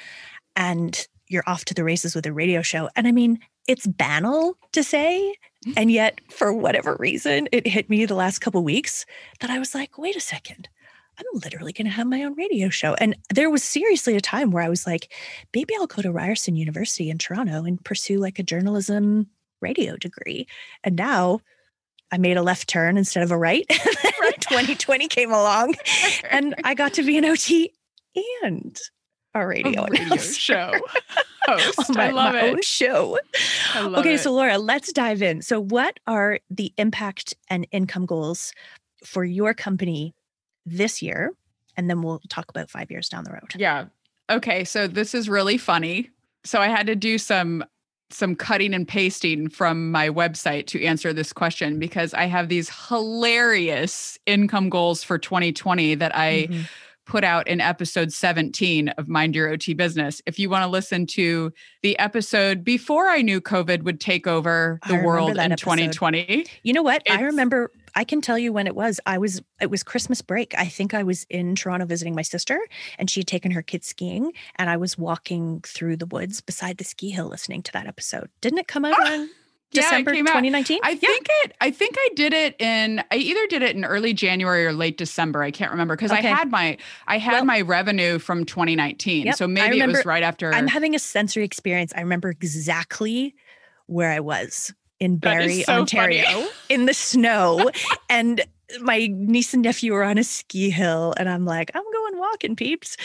[0.54, 2.90] and you're off to the races with a radio show.
[2.96, 5.72] And I mean, it's banal to say, mm-hmm.
[5.76, 9.06] and yet for whatever reason, it hit me the last couple weeks
[9.40, 10.68] that I was like, wait a second.
[11.18, 12.94] I'm literally going to have my own radio show.
[12.94, 15.12] And there was seriously a time where I was like,
[15.54, 19.28] maybe I'll go to Ryerson University in Toronto and pursue like a journalism
[19.60, 20.46] radio degree.
[20.84, 21.40] And now
[22.12, 23.66] I made a left turn instead of a right.
[24.20, 24.40] right.
[24.40, 25.74] 2020 came along
[26.30, 27.72] and I got to be an OT
[28.42, 28.78] and
[29.34, 30.72] a radio, a radio show
[31.42, 31.94] host.
[31.94, 32.50] my, I love my it.
[32.52, 33.18] own show.
[33.76, 34.20] okay, it.
[34.20, 35.42] so Laura, let's dive in.
[35.42, 38.52] So, what are the impact and income goals
[39.04, 40.14] for your company
[40.66, 41.32] this year,
[41.76, 43.54] and then we'll talk about five years down the road.
[43.56, 43.86] Yeah.
[44.28, 44.64] Okay.
[44.64, 46.10] So this is really funny.
[46.44, 47.64] So I had to do some
[48.10, 52.70] some cutting and pasting from my website to answer this question because I have these
[52.88, 56.62] hilarious income goals for 2020 that I mm-hmm.
[57.04, 60.22] put out in episode 17 of Mind Your OT Business.
[60.24, 61.52] If you want to listen to
[61.82, 65.64] the episode before I knew COVID would take over the world in episode.
[65.64, 66.46] 2020.
[66.62, 67.02] You know what?
[67.10, 69.00] I remember I can tell you when it was.
[69.06, 70.54] I was it was Christmas break.
[70.56, 72.60] I think I was in Toronto visiting my sister
[72.98, 76.76] and she had taken her kids skiing and I was walking through the woods beside
[76.76, 78.28] the ski hill listening to that episode.
[78.42, 79.12] Didn't it come out ah!
[79.14, 79.30] on
[79.72, 80.80] December 2019?
[80.82, 84.12] I think it I think I did it in I either did it in early
[84.12, 85.42] January or late December.
[85.42, 86.28] I can't remember because okay.
[86.28, 86.76] I had my
[87.08, 89.26] I had well, my revenue from 2019.
[89.26, 91.94] Yep, so maybe remember, it was right after I'm having a sensory experience.
[91.96, 93.34] I remember exactly
[93.86, 97.70] where I was in Barrie, so Ontario, in the snow.
[98.08, 98.44] and
[98.80, 102.56] my niece and nephew were on a ski hill, and I'm like, I'm going walking,
[102.56, 102.96] peeps.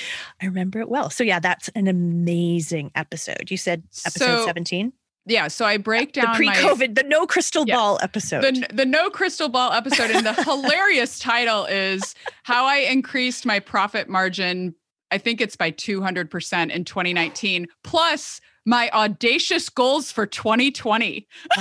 [0.41, 1.09] I remember it well.
[1.09, 3.49] So, yeah, that's an amazing episode.
[3.49, 4.93] You said episode so, 17?
[5.27, 8.41] Yeah, so I break down the pre-COVID, my, the no crystal yeah, ball episode.
[8.41, 13.59] The, the no crystal ball episode, and the hilarious title is how I increased my
[13.59, 14.73] profit margin.
[15.11, 21.27] I think it's by 200% in 2019, plus my audacious goals for 2020.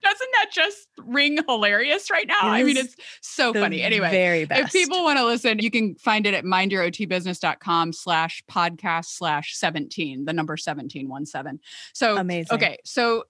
[0.00, 2.38] Doesn't that just ring hilarious right now?
[2.40, 3.82] I mean, it's so funny.
[3.82, 4.62] Anyway, very best.
[4.62, 10.24] if people want to listen, you can find it at mindyourotbusiness.com slash podcast slash 17,
[10.24, 11.60] the number 17, one seven.
[11.92, 12.54] So amazing.
[12.54, 12.78] Okay.
[12.84, 13.24] So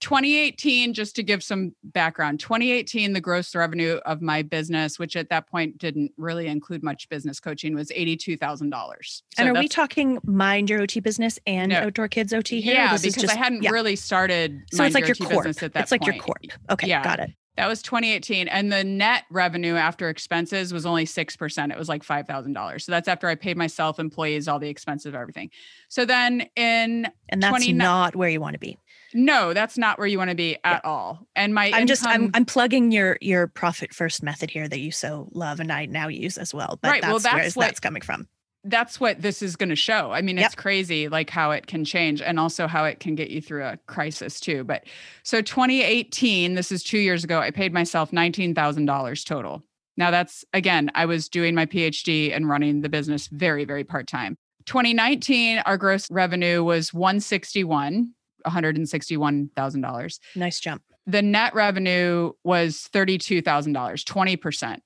[0.00, 5.30] 2018, just to give some background, 2018, the gross revenue of my business, which at
[5.30, 8.72] that point didn't really include much business coaching, was $82,000.
[9.04, 12.74] So and are we talking Mind Your OT business and no, Outdoor Kids OT here?
[12.74, 13.70] Yeah, because just, I hadn't yeah.
[13.70, 15.46] really started so Mind it's like your, your corp.
[15.46, 16.38] at that It's like your corp.
[16.70, 17.02] Okay, yeah.
[17.02, 17.30] got it.
[17.56, 18.48] That was 2018.
[18.48, 21.70] And the net revenue after expenses was only 6%.
[21.70, 22.82] It was like $5,000.
[22.82, 25.50] So that's after I paid myself, employees, all the expenses, of everything.
[25.88, 28.78] So then in And that's 20, not where you want to be.
[29.18, 30.90] No, that's not where you want to be at yeah.
[30.90, 31.26] all.
[31.34, 34.78] And my I'm income, just I'm I'm plugging your your profit first method here that
[34.78, 36.78] you so love and I now use as well.
[36.82, 38.28] But right, that's, well, that's where what, that's coming from.
[38.64, 40.12] That's what this is going to show.
[40.12, 40.56] I mean, it's yep.
[40.56, 43.78] crazy like how it can change and also how it can get you through a
[43.86, 44.64] crisis too.
[44.64, 44.84] But
[45.22, 49.62] so 2018, this is 2 years ago, I paid myself $19,000 total.
[49.96, 54.36] Now that's again, I was doing my PhD and running the business very very part-time.
[54.66, 58.12] 2019 our gross revenue was 161
[58.46, 60.18] $161,000.
[60.34, 60.82] Nice jump.
[61.06, 64.40] The net revenue was $32,000, 20%.
[64.40, 64.82] percent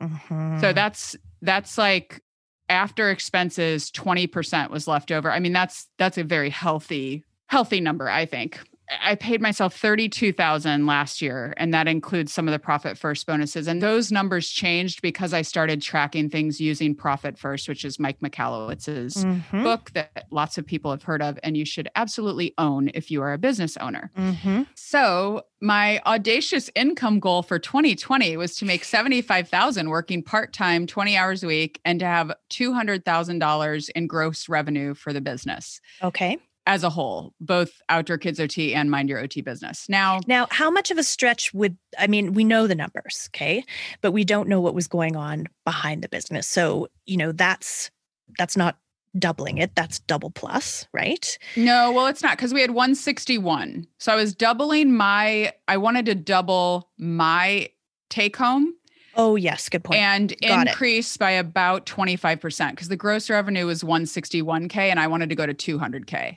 [0.00, 2.20] mm hmm So that's that's like
[2.68, 5.30] after expenses 20% was left over.
[5.32, 8.60] I mean that's that's a very healthy healthy number, I think.
[9.02, 13.66] I paid myself 32,000 last year and that includes some of the profit first bonuses
[13.66, 18.20] and those numbers changed because I started tracking things using profit first which is Mike
[18.20, 19.62] Michalowicz's mm-hmm.
[19.62, 23.22] book that lots of people have heard of and you should absolutely own if you
[23.22, 24.10] are a business owner.
[24.16, 24.62] Mm-hmm.
[24.74, 31.42] So, my audacious income goal for 2020 was to make 75,000 working part-time 20 hours
[31.42, 35.80] a week and to have $200,000 in gross revenue for the business.
[36.02, 39.88] Okay as a whole, both Outdoor Kids OT and Mind Your OT business.
[39.88, 42.34] Now, now, how much of a stretch would I mean?
[42.34, 43.64] We know the numbers, okay,
[44.00, 46.46] but we don't know what was going on behind the business.
[46.48, 47.90] So you know that's
[48.38, 48.78] that's not
[49.18, 49.74] doubling it.
[49.74, 51.38] That's double plus, right?
[51.56, 53.86] No, well, it's not because we had 161.
[53.98, 55.52] So I was doubling my.
[55.68, 57.70] I wanted to double my
[58.10, 58.74] take home.
[59.16, 59.68] Oh, yes.
[59.68, 59.98] Good point.
[59.98, 61.18] And Got increase it.
[61.18, 65.54] by about 25% because the gross revenue was 161K and I wanted to go to
[65.54, 66.36] 200K.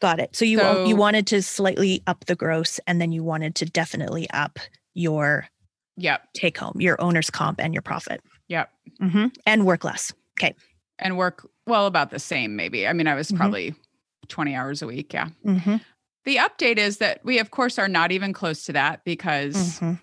[0.00, 0.36] Got it.
[0.36, 3.64] So you so, you wanted to slightly up the gross, and then you wanted to
[3.64, 4.58] definitely up
[4.94, 5.48] your
[5.96, 8.20] yep take home, your owner's comp, and your profit.
[8.48, 8.70] Yep.
[9.00, 9.26] Mm-hmm.
[9.46, 10.12] And work less.
[10.38, 10.54] Okay.
[10.98, 12.86] And work well about the same, maybe.
[12.86, 13.36] I mean, I was mm-hmm.
[13.36, 13.74] probably
[14.28, 15.12] 20 hours a week.
[15.12, 15.28] Yeah.
[15.44, 15.76] Mm-hmm.
[16.24, 19.94] The update is that we, of course, are not even close to that because mm-hmm.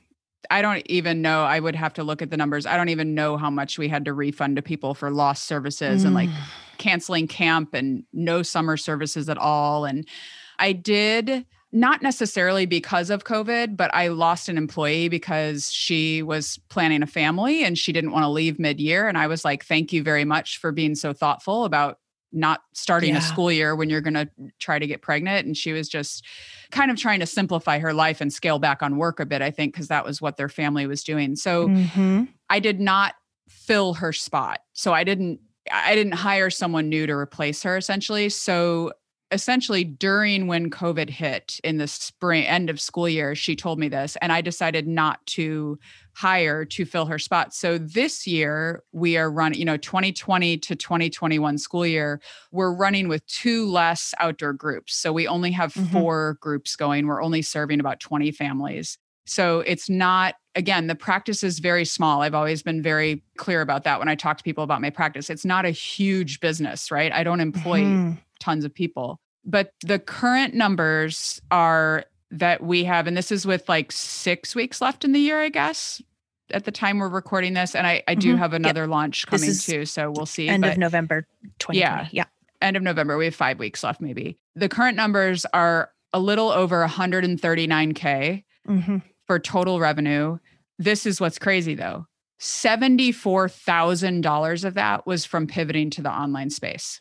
[0.49, 1.43] I don't even know.
[1.43, 2.65] I would have to look at the numbers.
[2.65, 6.03] I don't even know how much we had to refund to people for lost services
[6.03, 6.05] mm.
[6.05, 6.43] and like mm.
[6.77, 9.85] Canceling camp and no summer services at all.
[9.85, 10.07] And
[10.59, 16.57] I did not necessarily because of COVID, but I lost an employee because she was
[16.69, 19.09] planning a family and she didn't want to leave mid year.
[19.09, 21.99] And I was like, thank you very much for being so thoughtful about
[22.31, 23.19] not starting yeah.
[23.19, 25.47] a school year when you're going to try to get pregnant.
[25.47, 26.25] And she was just
[26.71, 29.51] kind of trying to simplify her life and scale back on work a bit, I
[29.51, 31.35] think, because that was what their family was doing.
[31.35, 32.23] So mm-hmm.
[32.49, 33.15] I did not
[33.49, 34.59] fill her spot.
[34.73, 35.39] So I didn't.
[35.71, 38.29] I didn't hire someone new to replace her essentially.
[38.29, 38.93] So
[39.31, 43.89] essentially during when COVID hit in the spring end of school year, she told me
[43.89, 45.79] this, and I decided not to
[46.13, 47.53] hire to fill her spot.
[47.53, 53.07] So this year we are running, you know, 2020 to 2021 school year, we're running
[53.07, 54.95] with two less outdoor groups.
[54.95, 55.91] So we only have mm-hmm.
[55.91, 57.07] four groups going.
[57.07, 58.97] We're only serving about 20 families.
[59.25, 62.21] So it's not, again, the practice is very small.
[62.21, 65.29] I've always been very clear about that when I talk to people about my practice.
[65.29, 67.11] It's not a huge business, right?
[67.11, 68.13] I don't employ mm-hmm.
[68.39, 69.19] tons of people.
[69.43, 74.81] But the current numbers are that we have, and this is with like six weeks
[74.81, 76.01] left in the year, I guess,
[76.51, 77.75] at the time we're recording this.
[77.75, 78.39] And I, I do mm-hmm.
[78.39, 78.89] have another yep.
[78.89, 79.85] launch coming too.
[79.85, 80.49] So we'll see.
[80.49, 81.27] End but, of November
[81.59, 81.79] 2020.
[81.79, 82.07] Yeah.
[82.11, 82.25] Yeah.
[82.61, 83.17] End of November.
[83.17, 84.37] We have five weeks left, maybe.
[84.55, 88.97] The current numbers are a little over 139K mm-hmm.
[89.27, 90.37] For total revenue.
[90.77, 92.07] This is what's crazy though.
[92.39, 96.99] $74,000 of that was from pivoting to the online space.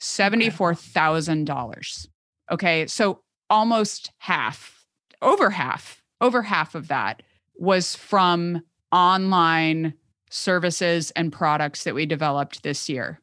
[0.00, 2.08] $74,000.
[2.50, 2.86] Okay.
[2.86, 4.84] So almost half,
[5.22, 7.22] over half, over half of that
[7.56, 8.62] was from
[8.92, 9.94] online
[10.30, 13.20] services and products that we developed this year.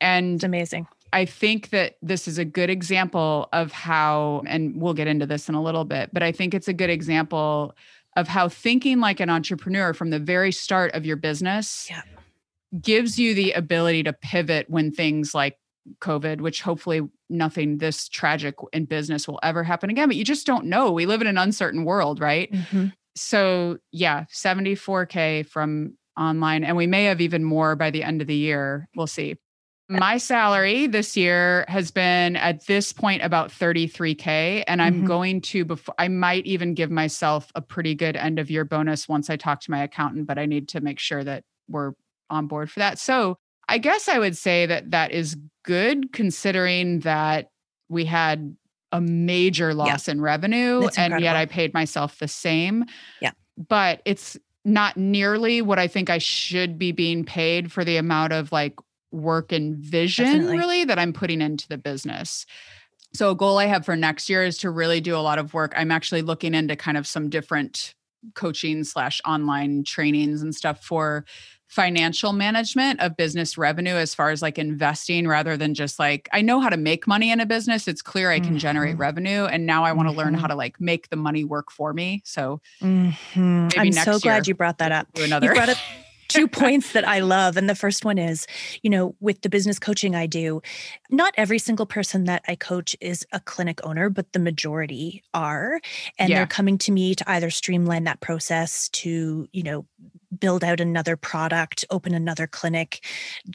[0.00, 0.86] And it's amazing.
[1.12, 5.48] I think that this is a good example of how, and we'll get into this
[5.48, 7.74] in a little bit, but I think it's a good example
[8.16, 12.02] of how thinking like an entrepreneur from the very start of your business yeah.
[12.80, 15.58] gives you the ability to pivot when things like
[16.00, 20.46] COVID, which hopefully nothing this tragic in business will ever happen again, but you just
[20.46, 20.92] don't know.
[20.92, 22.52] We live in an uncertain world, right?
[22.52, 22.86] Mm-hmm.
[23.14, 28.26] So, yeah, 74K from online, and we may have even more by the end of
[28.26, 28.88] the year.
[28.94, 29.36] We'll see.
[29.88, 34.64] My salary this year has been at this point about 33K.
[34.66, 35.06] And I'm mm-hmm.
[35.06, 39.08] going to, before I might even give myself a pretty good end of year bonus
[39.08, 41.92] once I talk to my accountant, but I need to make sure that we're
[42.30, 42.98] on board for that.
[42.98, 43.36] So
[43.68, 47.50] I guess I would say that that is good considering that
[47.88, 48.56] we had
[48.92, 50.12] a major loss yeah.
[50.12, 52.84] in revenue and yet I paid myself the same.
[53.20, 53.32] Yeah.
[53.56, 58.32] But it's not nearly what I think I should be being paid for the amount
[58.32, 58.74] of like
[59.12, 60.58] work and vision Definitely.
[60.58, 62.46] really that I'm putting into the business.
[63.14, 65.52] So a goal I have for next year is to really do a lot of
[65.52, 65.74] work.
[65.76, 67.94] I'm actually looking into kind of some different
[68.34, 71.24] coaching slash online trainings and stuff for
[71.72, 76.42] financial management of business revenue as far as like investing rather than just like I
[76.42, 77.88] know how to make money in a business.
[77.88, 78.58] It's clear I can mm-hmm.
[78.58, 80.18] generate revenue and now I want to mm-hmm.
[80.20, 82.20] learn how to like make the money work for me.
[82.24, 83.68] So mm-hmm.
[83.78, 85.08] I'm so glad you brought that up.
[85.16, 85.46] Another.
[85.46, 85.78] You brought up
[86.32, 87.56] two points that I love.
[87.56, 88.46] And the first one is,
[88.82, 90.62] you know, with the business coaching I do,
[91.10, 95.80] not every single person that I coach is a clinic owner, but the majority are.
[96.18, 96.38] And yeah.
[96.38, 99.86] they're coming to me to either streamline that process to, you know,
[100.38, 103.04] build out another product, open another clinic,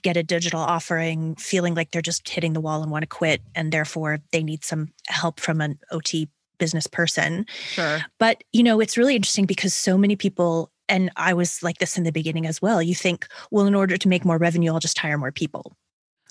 [0.01, 3.41] get a digital offering, feeling like they're just hitting the wall and want to quit.
[3.55, 7.45] And therefore they need some help from an OT business person.
[7.71, 7.99] Sure.
[8.19, 11.97] But, you know, it's really interesting because so many people, and I was like this
[11.97, 14.79] in the beginning as well, you think, well, in order to make more revenue, I'll
[14.79, 15.75] just hire more people.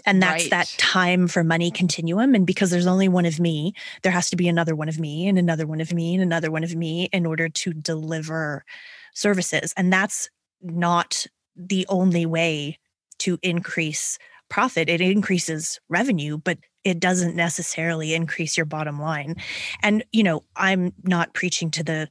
[0.04, 0.50] And that's right.
[0.50, 2.34] that time for money continuum.
[2.34, 5.26] And because there's only one of me, there has to be another one of me
[5.26, 8.64] and another one of me and another one of me in order to deliver
[9.14, 9.72] services.
[9.76, 10.28] And that's
[10.60, 11.26] not
[11.56, 12.78] the only way
[13.20, 14.88] to increase profit.
[14.88, 19.36] It increases revenue, but it doesn't necessarily increase your bottom line.
[19.82, 22.08] And, you know, I'm not preaching to the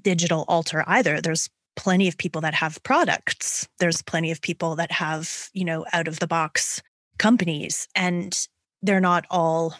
[0.00, 1.20] digital altar either.
[1.20, 5.84] There's plenty of people that have products, there's plenty of people that have, you know,
[5.92, 6.82] out of the box
[7.18, 8.46] companies, and
[8.82, 9.74] they're not all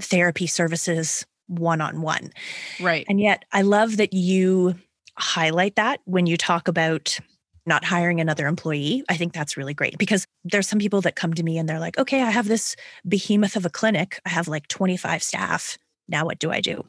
[0.00, 2.32] therapy services one on one.
[2.80, 3.06] Right.
[3.08, 4.74] And yet, I love that you
[5.18, 7.18] highlight that when you talk about
[7.66, 9.02] not hiring another employee.
[9.08, 11.80] I think that's really great because there's some people that come to me and they're
[11.80, 12.76] like, okay, I have this
[13.06, 14.20] behemoth of a clinic.
[14.24, 15.76] I have like 25 staff.
[16.08, 16.86] Now what do I do?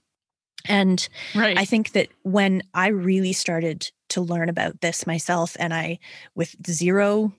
[0.66, 1.58] And right.
[1.58, 6.00] I think that when I really started to learn about this myself and I,
[6.36, 7.34] with zero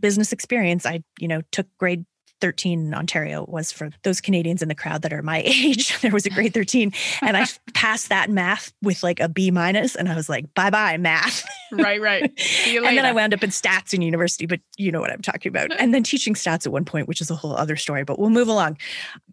[0.00, 2.04] business experience, I, you know, took grade
[2.42, 5.98] 13 in Ontario was for those Canadians in the crowd that are my age.
[6.00, 6.92] there was a grade 13
[7.22, 10.68] and I passed that math with like a B minus and I was like, bye
[10.68, 11.44] bye math.
[11.70, 12.22] right, right.
[12.66, 15.50] and then I wound up in stats in university, but you know what I'm talking
[15.50, 15.70] about.
[15.80, 18.30] And then teaching stats at one point, which is a whole other story, but we'll
[18.30, 18.76] move along.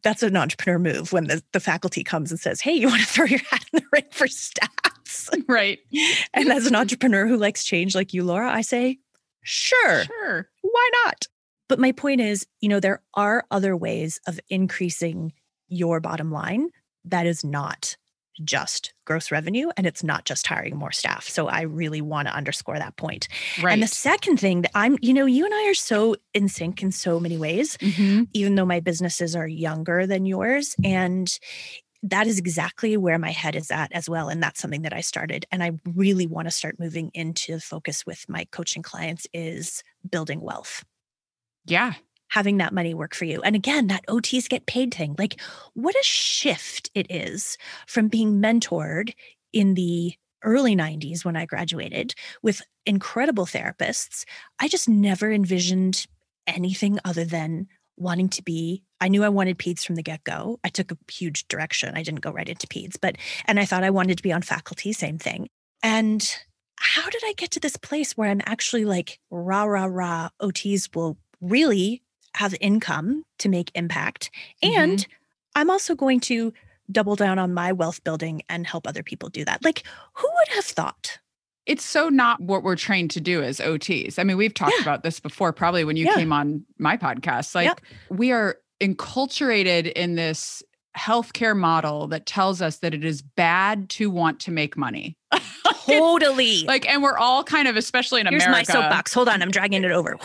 [0.04, 3.08] That's an entrepreneur move when the, the faculty comes and says, hey, you want to
[3.08, 4.89] throw your hat in the ring for stats?
[5.48, 5.80] Right.
[6.34, 9.00] and as an entrepreneur who likes change like you, Laura, I say,
[9.42, 10.04] sure.
[10.04, 10.50] Sure.
[10.62, 11.28] Why not?
[11.68, 15.34] But my point is, you know, there are other ways of increasing
[15.68, 16.70] your bottom line
[17.06, 17.96] that is not
[18.44, 21.28] just gross revenue and it's not just hiring more staff.
[21.28, 23.28] So I really want to underscore that point.
[23.62, 23.74] Right.
[23.74, 26.82] And the second thing that I'm, you know, you and I are so in sync
[26.82, 28.24] in so many ways, mm-hmm.
[28.34, 30.76] even though my businesses are younger than yours.
[30.84, 31.38] And
[32.04, 34.30] that is exactly where my head is at as well.
[34.30, 35.46] And that's something that I started.
[35.52, 40.42] And I really want to start moving into focus with my coaching clients is building
[40.42, 40.86] wealth.
[41.66, 41.94] Yeah.
[42.30, 43.42] Having that money work for you.
[43.42, 45.16] And again, that OTs get paid thing.
[45.18, 45.42] Like,
[45.74, 49.14] what a shift it is from being mentored
[49.52, 54.24] in the early 90s when I graduated with incredible therapists.
[54.60, 56.06] I just never envisioned
[56.48, 57.68] anything other than
[58.00, 60.60] wanting to be I knew I wanted peds from the get-go.
[60.64, 61.96] I took a huge direction.
[61.96, 64.42] I didn't go right into peds, but and I thought I wanted to be on
[64.42, 65.48] faculty, same thing.
[65.82, 66.30] And
[66.78, 70.94] how did I get to this place where I'm actually like rah rah rah OTs
[70.96, 72.02] will really
[72.36, 74.30] have income to make impact
[74.62, 75.12] and mm-hmm.
[75.56, 76.54] I'm also going to
[76.92, 79.64] double down on my wealth building and help other people do that.
[79.64, 79.84] Like
[80.14, 81.20] who would have thought?
[81.66, 84.18] It's so not what we're trained to do as OTs.
[84.18, 84.84] I mean, we've talked yeah.
[84.84, 86.16] about this before, probably when you yeah.
[86.16, 87.54] came on my podcast.
[87.54, 87.76] Like, yeah.
[88.10, 90.64] we are enculturated in this
[90.98, 95.16] healthcare model that tells us that it is bad to want to make money.
[95.86, 96.64] totally.
[96.64, 98.74] like, and we're all kind of, especially in Here's America.
[98.74, 99.14] my soapbox.
[99.14, 100.18] Hold on, I'm dragging it over.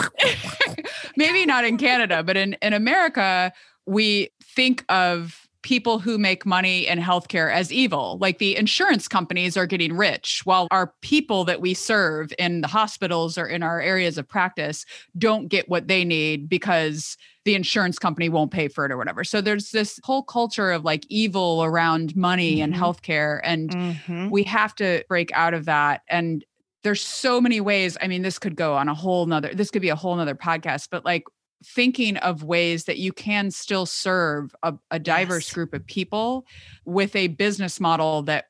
[1.17, 3.53] Maybe not in Canada, but in in America,
[3.87, 8.19] we think of people who make money in healthcare as evil.
[8.21, 12.69] Like the insurance companies are getting rich, while our people that we serve in the
[12.69, 14.85] hospitals or in our areas of practice
[15.17, 19.25] don't get what they need because the insurance company won't pay for it or whatever.
[19.25, 22.65] So there's this whole culture of like evil around money mm-hmm.
[22.65, 23.41] and healthcare.
[23.43, 24.29] And mm-hmm.
[24.29, 26.03] we have to break out of that.
[26.09, 26.45] And
[26.83, 27.97] there's so many ways.
[28.03, 30.35] I mean, this could go on a whole nother, this could be a whole nother
[30.35, 31.25] podcast, but like
[31.65, 35.55] thinking of ways that you can still serve a, a diverse yes.
[35.55, 36.47] group of people
[36.85, 38.47] with a business model that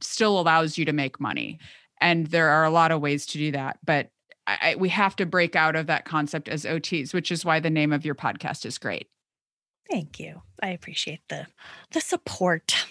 [0.00, 1.58] still allows you to make money.
[2.00, 3.78] And there are a lot of ways to do that.
[3.84, 4.10] But
[4.46, 7.70] I, we have to break out of that concept as OTs, which is why the
[7.70, 9.08] name of your podcast is great.
[9.90, 10.42] Thank you.
[10.62, 11.46] I appreciate the
[11.92, 12.86] the support.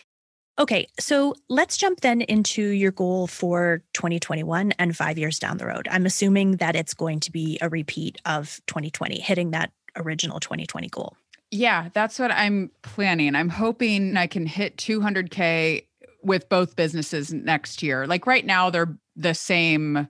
[0.58, 5.66] Okay, so let's jump then into your goal for 2021 and five years down the
[5.66, 5.88] road.
[5.92, 10.88] I'm assuming that it's going to be a repeat of 2020, hitting that original 2020
[10.88, 11.18] goal.
[11.52, 13.36] Yeah, that's what I'm planning.
[13.36, 15.86] I'm hoping I can hit 200K
[16.24, 18.08] with both businesses next year.
[18.08, 20.08] Like right now, they're the same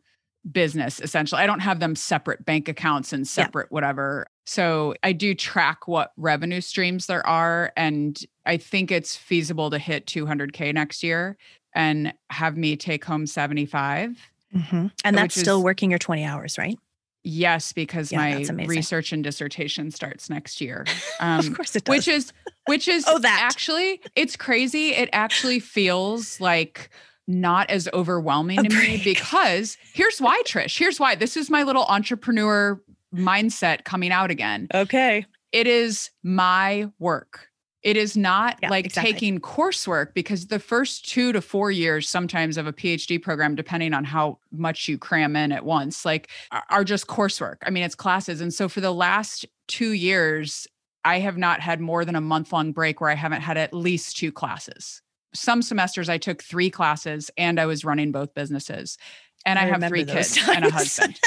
[0.51, 1.41] business essentially.
[1.41, 3.73] I don't have them separate bank accounts and separate yeah.
[3.73, 4.27] whatever.
[4.45, 7.73] So I do track what revenue streams there are.
[7.75, 11.37] And I think it's feasible to hit 200K next year
[11.73, 14.17] and have me take home 75.
[14.55, 14.87] Mm-hmm.
[15.03, 16.77] And that's still is, working your 20 hours, right?
[17.23, 20.85] Yes, because yeah, my research and dissertation starts next year.
[21.21, 21.95] Um, of course it does.
[21.95, 22.33] Which is,
[22.65, 23.39] which is oh, that.
[23.41, 24.89] actually, it's crazy.
[24.89, 26.89] It actually feels like
[27.27, 30.77] not as overwhelming to me because here's why, Trish.
[30.77, 31.15] Here's why.
[31.15, 32.81] This is my little entrepreneur
[33.13, 34.67] mindset coming out again.
[34.73, 35.25] Okay.
[35.51, 37.49] It is my work.
[37.81, 39.13] It is not yeah, like exactly.
[39.13, 43.93] taking coursework because the first two to four years, sometimes of a PhD program, depending
[43.93, 46.29] on how much you cram in at once, like
[46.71, 47.57] are just coursework.
[47.63, 48.41] I mean, it's classes.
[48.41, 50.67] And so for the last two years,
[51.03, 53.71] I have not had more than a month long break where I haven't had at
[53.71, 55.03] least two classes.
[55.35, 58.97] Some semesters I took three classes and I was running both businesses.
[59.45, 60.55] And I, I have three kids times.
[60.55, 61.19] and a husband.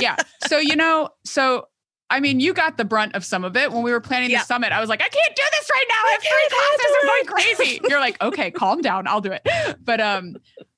[0.00, 0.16] yeah.
[0.46, 1.68] So, you know, so
[2.12, 4.40] I mean, you got the brunt of some of it when we were planning yeah.
[4.40, 4.70] the summit.
[4.70, 5.94] I was like, I can't do this right now.
[5.94, 6.96] I have three classes.
[7.00, 7.80] I'm going crazy.
[7.88, 9.06] You're like, okay, calm down.
[9.06, 9.48] I'll do it.
[9.82, 10.36] But um,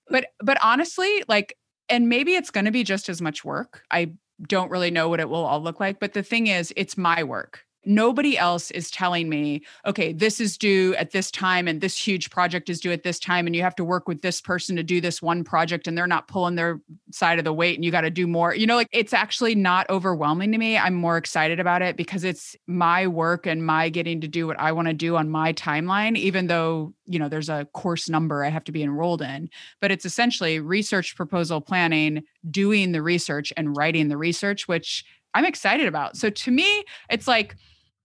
[0.09, 1.59] but but honestly, like,
[1.89, 3.83] and maybe it's going to be just as much work.
[3.91, 4.13] I
[4.47, 5.99] don't really know what it will all look like.
[5.99, 10.57] But the thing is, it's my work nobody else is telling me, okay, this is
[10.57, 13.63] due at this time and this huge project is due at this time and you
[13.63, 16.55] have to work with this person to do this one project and they're not pulling
[16.55, 16.81] their
[17.11, 18.55] side of the weight and you got to do more.
[18.55, 20.77] You know, like it's actually not overwhelming to me.
[20.79, 24.59] I'm more excited about it because it's my work and my getting to do what
[24.59, 28.45] I want to do on my timeline, even though, you know, there's a course number
[28.45, 29.49] I have to be enrolled in.
[29.81, 35.05] But it's essentially research proposal planning, doing the research and writing the research, which
[35.35, 36.17] I'm excited about.
[36.17, 37.57] So to me, it's like,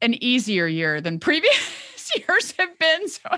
[0.02, 3.08] an easier year than previous years have been.
[3.08, 3.30] So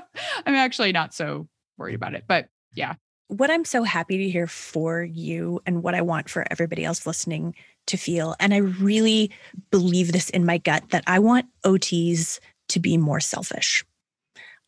[0.46, 1.48] I'm actually not so
[1.78, 2.26] worried about it.
[2.28, 2.96] But yeah.
[3.28, 7.08] What I'm so happy to hear for you and what I want for everybody else
[7.08, 7.56] listening
[7.88, 9.32] to feel, and I really
[9.72, 12.40] believe this in my gut, that I want OTs
[12.70, 13.86] to be more selfish.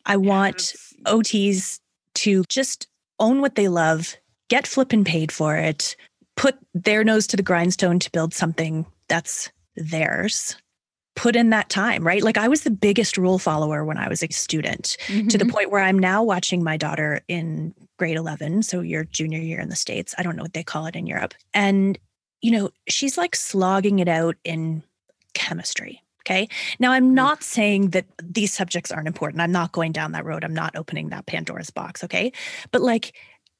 [0.06, 0.94] I want yes.
[1.04, 1.80] OTs
[2.14, 2.88] to just
[3.20, 4.16] own what they love,
[4.48, 5.94] get flipping paid for it,
[6.36, 10.56] put their nose to the grindstone to build something that's theirs
[11.16, 12.22] put in that time, right?
[12.22, 15.28] Like I was the biggest rule follower when I was a student mm-hmm.
[15.28, 15.54] to the mm-hmm.
[15.54, 19.68] point where I'm now watching my daughter in grade 11, so your junior year in
[19.68, 20.14] the States.
[20.18, 21.34] I don't know what they call it in Europe.
[21.52, 21.98] And,
[22.40, 24.82] you know, she's like slogging it out in
[25.34, 26.02] chemistry.
[26.22, 26.48] Okay.
[26.78, 27.14] Now, I'm mm.
[27.14, 29.42] not saying that these subjects aren't important.
[29.42, 30.42] I'm not going down that road.
[30.42, 32.02] I'm not opening that Pandora's box.
[32.02, 32.32] Okay.
[32.70, 33.14] But like,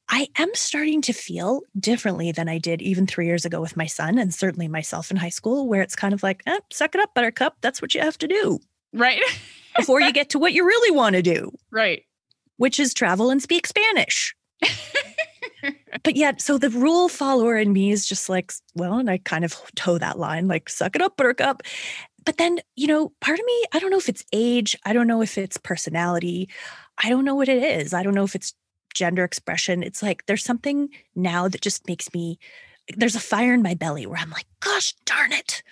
[0.09, 3.87] I am starting to feel differently than I did even three years ago with my
[3.87, 7.01] son, and certainly myself in high school, where it's kind of like, eh, suck it
[7.01, 7.57] up, buttercup.
[7.61, 8.61] That's what you have to do.
[8.93, 9.21] Right.
[9.77, 11.53] before you get to what you really want to do.
[11.71, 12.05] Right.
[12.57, 14.35] Which is travel and speak Spanish.
[16.03, 19.45] but yet, so the rule follower in me is just like, well, and I kind
[19.45, 21.63] of toe that line, like, suck it up, buttercup.
[22.25, 25.07] But then, you know, part of me, I don't know if it's age, I don't
[25.07, 26.49] know if it's personality,
[27.03, 27.93] I don't know what it is.
[27.93, 28.55] I don't know if it's
[28.95, 29.83] gender expression.
[29.83, 32.39] It's like there's something now that just makes me,
[32.97, 35.63] there's a fire in my belly where I'm like, gosh darn it.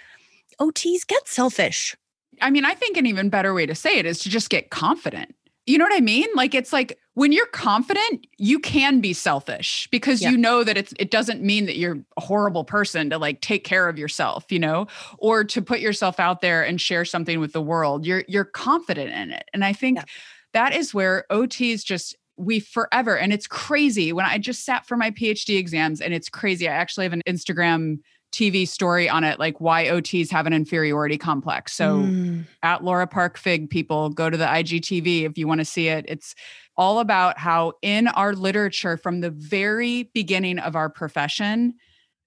[0.61, 1.97] OTs get selfish.
[2.41, 4.71] I mean, I think an even better way to say it is to just get
[4.71, 5.35] confident.
[5.67, 6.27] You know what I mean?
[6.35, 10.31] Like it's like when you're confident, you can be selfish because yeah.
[10.31, 13.63] you know that it's it doesn't mean that you're a horrible person to like take
[13.63, 17.53] care of yourself, you know, or to put yourself out there and share something with
[17.53, 18.07] the world.
[18.07, 19.45] You're you're confident in it.
[19.53, 20.05] And I think yeah.
[20.53, 24.97] that is where OTs just we forever and it's crazy when I just sat for
[24.97, 26.69] my PhD exams and it's crazy.
[26.69, 27.99] I actually have an Instagram
[28.33, 31.75] TV story on it, like why OTs have an inferiority complex.
[31.75, 32.45] So mm.
[32.63, 36.07] at Laura Park Fig, people go to the IGTV if you want to see it.
[36.09, 36.35] It's
[36.77, 41.75] all about how in our literature from the very beginning of our profession,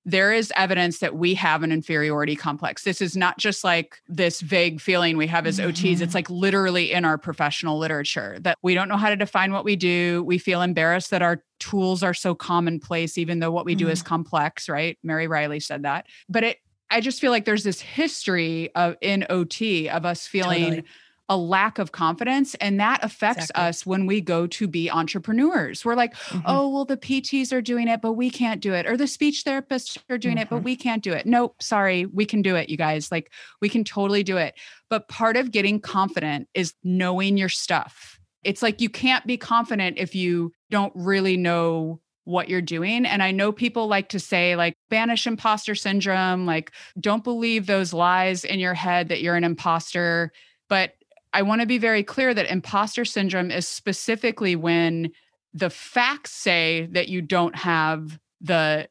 [0.06, 2.84] there is evidence that we have an inferiority complex.
[2.84, 5.70] This is not just like this vague feeling we have as mm-hmm.
[5.70, 5.94] OTs.
[5.94, 6.14] It's mm-hmm.
[6.14, 9.76] like literally in our professional literature that we don't know how to define what we
[9.76, 10.24] do.
[10.24, 13.92] We feel embarrassed that our tools are so commonplace, even though what we do mm.
[13.92, 14.98] is complex, right?
[15.04, 16.06] Mary Reilly said that.
[16.30, 16.58] But it,
[16.92, 20.84] I just feel like there's this history of in OT of us feeling totally
[21.28, 23.64] a lack of confidence and that affects exactly.
[23.64, 26.42] us when we go to be entrepreneurs we're like mm-hmm.
[26.46, 29.44] oh well the pts are doing it but we can't do it or the speech
[29.46, 30.44] therapists are doing mm-hmm.
[30.44, 30.66] it but mm-hmm.
[30.66, 33.84] we can't do it nope sorry we can do it you guys like we can
[33.84, 34.54] totally do it
[34.90, 39.98] but part of getting confident is knowing your stuff it's like you can't be confident
[39.98, 43.06] if you don't really know what you're doing.
[43.06, 47.94] And I know people like to say, like, banish imposter syndrome, like, don't believe those
[47.94, 50.32] lies in your head that you're an imposter.
[50.68, 50.94] But
[51.36, 55.12] I want to be very clear that imposter syndrome is specifically when
[55.54, 58.88] the facts say that you don't have the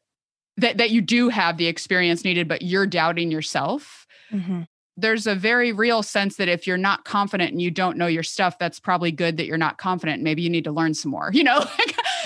[0.57, 4.05] that that you do have the experience needed but you're doubting yourself.
[4.31, 4.61] Mm-hmm.
[4.95, 8.23] There's a very real sense that if you're not confident and you don't know your
[8.23, 11.31] stuff that's probably good that you're not confident maybe you need to learn some more,
[11.33, 11.65] you know?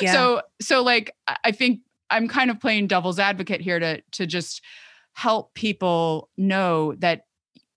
[0.01, 0.11] yeah.
[0.11, 1.15] So so like
[1.45, 4.61] I think I'm kind of playing devil's advocate here to to just
[5.13, 7.21] help people know that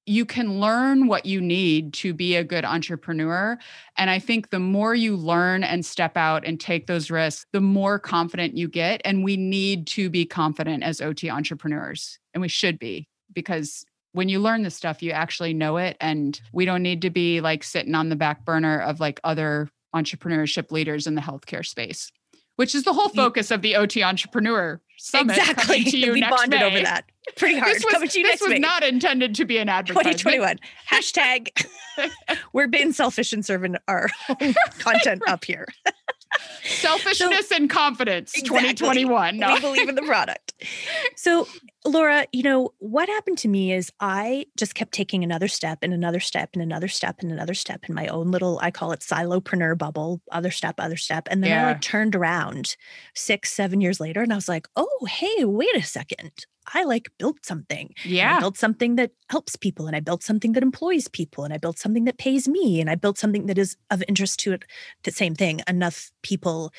[0.06, 3.56] you can learn what you need to be a good entrepreneur.
[3.96, 7.60] And I think the more you learn and step out and take those risks, the
[7.60, 9.00] more confident you get.
[9.04, 14.28] And we need to be confident as OT entrepreneurs, and we should be because when
[14.28, 15.96] you learn this stuff, you actually know it.
[16.00, 19.68] And we don't need to be like sitting on the back burner of like other
[19.94, 22.10] entrepreneurship leaders in the healthcare space
[22.56, 25.36] which is the whole focus of the OT Entrepreneur Summit.
[25.36, 25.84] Exactly.
[25.84, 26.66] To you we bonded May.
[26.66, 27.04] over that
[27.36, 27.74] pretty hard.
[27.74, 30.18] This was, this was not intended to be an advertisement.
[30.18, 30.58] 2021.
[30.90, 31.66] Hashtag
[32.52, 34.08] we're being selfish and serving our
[34.78, 35.66] content up here.
[36.64, 38.74] Selfishness so, and confidence exactly.
[38.74, 39.38] 2021.
[39.38, 39.54] No.
[39.54, 40.54] We believe in the product.
[41.16, 41.46] So,
[41.84, 45.92] Laura, you know, what happened to me is I just kept taking another step and
[45.92, 49.00] another step and another step and another step in my own little, I call it
[49.00, 51.26] silopreneur bubble, other step, other step.
[51.30, 51.66] And then yeah.
[51.66, 52.76] I like turned around
[53.14, 56.46] six, seven years later and I was like, oh, hey, wait a second.
[56.72, 57.92] I like built something.
[58.04, 58.36] Yeah.
[58.36, 61.58] I built something that helps people and I built something that employs people and I
[61.58, 64.64] built something that pays me and I built something that is of interest to it.
[65.02, 65.60] The same thing.
[65.66, 66.72] Enough people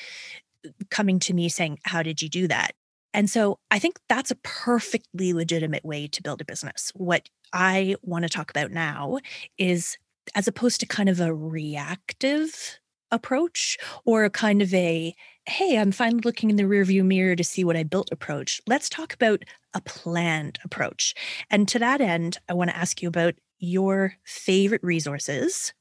[0.90, 2.72] coming to me saying, How did you do that?
[3.14, 6.92] And so I think that's a perfectly legitimate way to build a business.
[6.96, 9.20] What I want to talk about now
[9.58, 9.98] is
[10.36, 12.80] as opposed to kind of a reactive
[13.12, 17.44] approach or a kind of a hey i'm finally looking in the rearview mirror to
[17.44, 19.44] see what i built approach let's talk about
[19.76, 21.14] a planned approach
[21.52, 25.74] and to that end i want to ask you about your favorite resources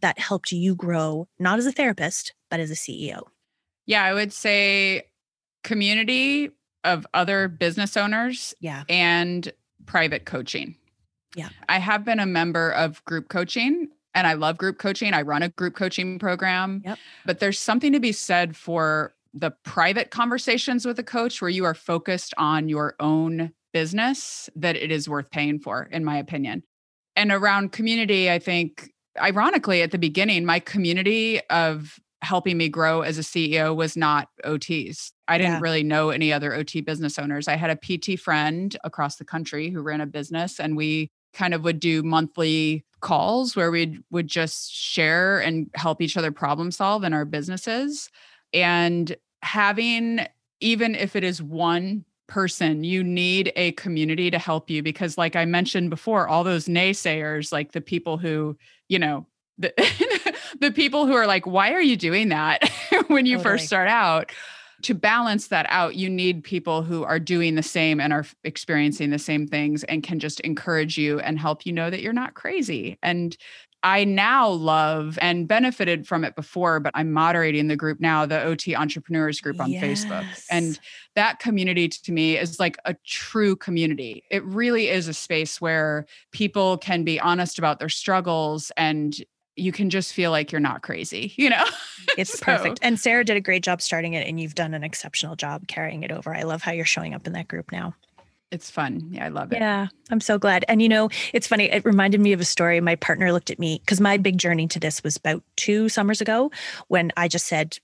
[0.00, 3.22] that helped you grow not as a therapist but as a ceo
[3.86, 5.04] yeah i would say
[5.62, 6.50] community
[6.84, 9.52] of other business owners yeah and
[9.86, 10.76] private coaching
[11.34, 15.14] yeah i have been a member of group coaching and I love group coaching.
[15.14, 16.82] I run a group coaching program.
[16.84, 16.98] Yep.
[17.24, 21.64] But there's something to be said for the private conversations with a coach where you
[21.64, 26.64] are focused on your own business that it is worth paying for, in my opinion.
[27.14, 33.00] And around community, I think, ironically, at the beginning, my community of helping me grow
[33.02, 35.12] as a CEO was not OTs.
[35.28, 35.60] I didn't yeah.
[35.60, 37.48] really know any other OT business owners.
[37.48, 41.54] I had a PT friend across the country who ran a business, and we kind
[41.54, 46.70] of would do monthly calls where we would just share and help each other problem
[46.70, 48.10] solve in our businesses.
[48.52, 50.26] And having,
[50.60, 55.36] even if it is one person, you need a community to help you because, like
[55.36, 58.56] I mentioned before, all those naysayers, like the people who,
[58.88, 59.26] you know,
[59.58, 59.72] the,
[60.60, 62.68] the people who are like, why are you doing that
[63.08, 63.58] when you totally.
[63.58, 64.32] first start out?
[64.82, 69.10] to balance that out, you need people who are doing the same and are experiencing
[69.10, 72.34] the same things and can just encourage you and help you know that you're not
[72.34, 72.98] crazy.
[73.02, 73.36] And
[73.82, 78.42] I now love and benefited from it before, but I'm moderating the group now, the
[78.42, 80.04] OT Entrepreneurs group on yes.
[80.04, 80.46] Facebook.
[80.50, 80.78] And
[81.14, 84.22] that community to me is like a true community.
[84.30, 89.16] It really is a space where people can be honest about their struggles and
[89.60, 91.64] you can just feel like you're not crazy, you know?
[92.16, 92.44] It's so.
[92.44, 92.80] perfect.
[92.82, 96.02] And Sarah did a great job starting it, and you've done an exceptional job carrying
[96.02, 96.34] it over.
[96.34, 97.94] I love how you're showing up in that group now.
[98.50, 99.10] It's fun.
[99.12, 99.58] Yeah, I love it.
[99.58, 100.64] Yeah, I'm so glad.
[100.66, 101.70] And you know, it's funny.
[101.70, 102.80] It reminded me of a story.
[102.80, 106.20] My partner looked at me because my big journey to this was about two summers
[106.20, 106.50] ago
[106.88, 107.78] when I just said,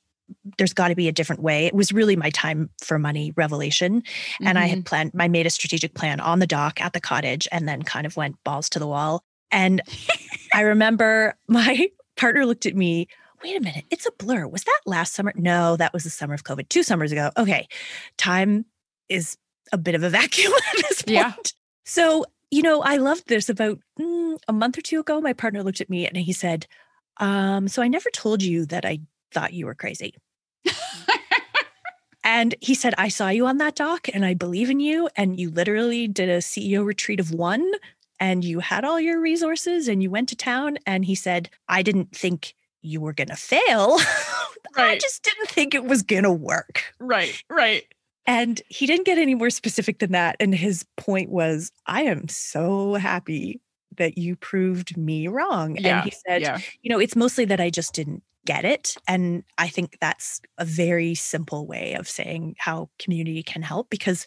[0.59, 1.66] there's got to be a different way.
[1.66, 4.03] It was really my time for money revelation.
[4.03, 4.47] Mm-hmm.
[4.47, 4.85] And I had mm-hmm.
[4.85, 8.07] planned, I made a strategic plan on the dock at the cottage and then kind
[8.07, 9.22] of went balls to the wall.
[9.53, 9.83] And
[10.57, 13.09] I remember my partner looked at me,
[13.45, 14.49] wait a minute, it's a blur.
[14.49, 15.33] Was that last summer?
[15.37, 17.31] No, that was the summer of COVID, two summers ago.
[17.37, 17.69] Okay.
[18.17, 18.65] Time
[19.09, 19.37] is
[19.73, 21.15] a bit of a vacuum at this point.
[21.15, 21.35] Yeah.
[21.85, 25.21] So, you know, I loved this about mm, a month or two ago.
[25.21, 26.67] My partner looked at me and he said,
[27.19, 29.01] um, So I never told you that I
[29.33, 30.15] thought you were crazy.
[32.25, 35.09] and he said, I saw you on that dock and I believe in you.
[35.17, 37.71] And you literally did a CEO retreat of one
[38.21, 40.79] and you had all your resources and you went to town.
[40.87, 43.99] And he said, I didn't think you were going to fail.
[44.77, 44.97] Right.
[44.97, 46.83] I just didn't think it was going to work.
[46.99, 47.85] Right, right.
[48.27, 50.37] And he didn't get any more specific than that.
[50.39, 53.62] And his point was, I am so happy
[53.97, 55.77] that you proved me wrong.
[55.77, 56.59] Yeah, and he said, yeah.
[56.83, 58.97] you know, it's mostly that I just didn't get it.
[59.07, 64.27] And I think that's a very simple way of saying how community can help because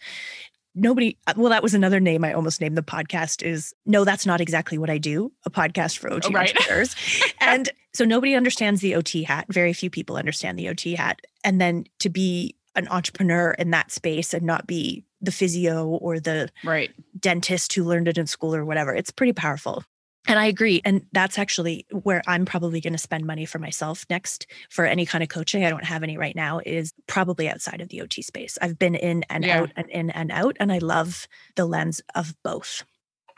[0.75, 4.25] nobody uh, well that was another name i almost named the podcast is no that's
[4.25, 6.49] not exactly what i do a podcast for ot right.
[6.49, 6.95] entrepreneurs
[7.41, 11.59] and so nobody understands the ot hat very few people understand the ot hat and
[11.59, 16.49] then to be an entrepreneur in that space and not be the physio or the
[16.63, 18.93] right dentist who learned it in school or whatever.
[18.93, 19.83] It's pretty powerful.
[20.29, 20.79] And I agree.
[20.85, 25.05] And that's actually where I'm probably going to spend money for myself next for any
[25.05, 25.65] kind of coaching.
[25.65, 28.57] I don't have any right now, is probably outside of the OT space.
[28.61, 29.61] I've been in and yeah.
[29.61, 32.83] out and in and out, and I love the lens of both.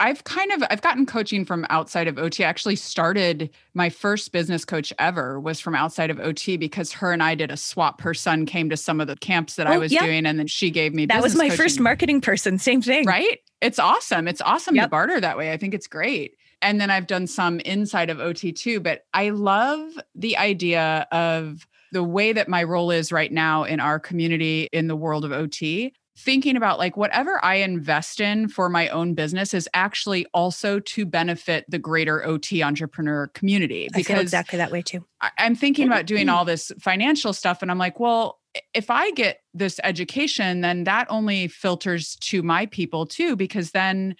[0.00, 2.44] I've kind of I've gotten coaching from outside of OT.
[2.44, 7.12] I actually started my first business coach ever was from outside of OT because her
[7.12, 8.00] and I did a swap.
[8.00, 10.04] Her son came to some of the camps that oh, I was yeah.
[10.04, 11.06] doing, and then she gave me.
[11.06, 11.56] That was my coaching.
[11.56, 12.58] first marketing person.
[12.58, 13.38] Same thing, right?
[13.60, 14.26] It's awesome.
[14.26, 14.86] It's awesome yep.
[14.86, 15.52] to barter that way.
[15.52, 16.34] I think it's great.
[16.62, 18.80] And then I've done some inside of OT too.
[18.80, 23.80] But I love the idea of the way that my role is right now in
[23.80, 28.68] our community in the world of OT thinking about like whatever I invest in for
[28.68, 33.88] my own business is actually also to benefit the greater OT entrepreneur community.
[33.94, 35.04] Because exactly that way too.
[35.38, 36.36] I'm thinking about doing mm-hmm.
[36.36, 38.40] all this financial stuff, and I'm like, well,
[38.74, 44.14] if I get this education, then that only filters to my people too, because then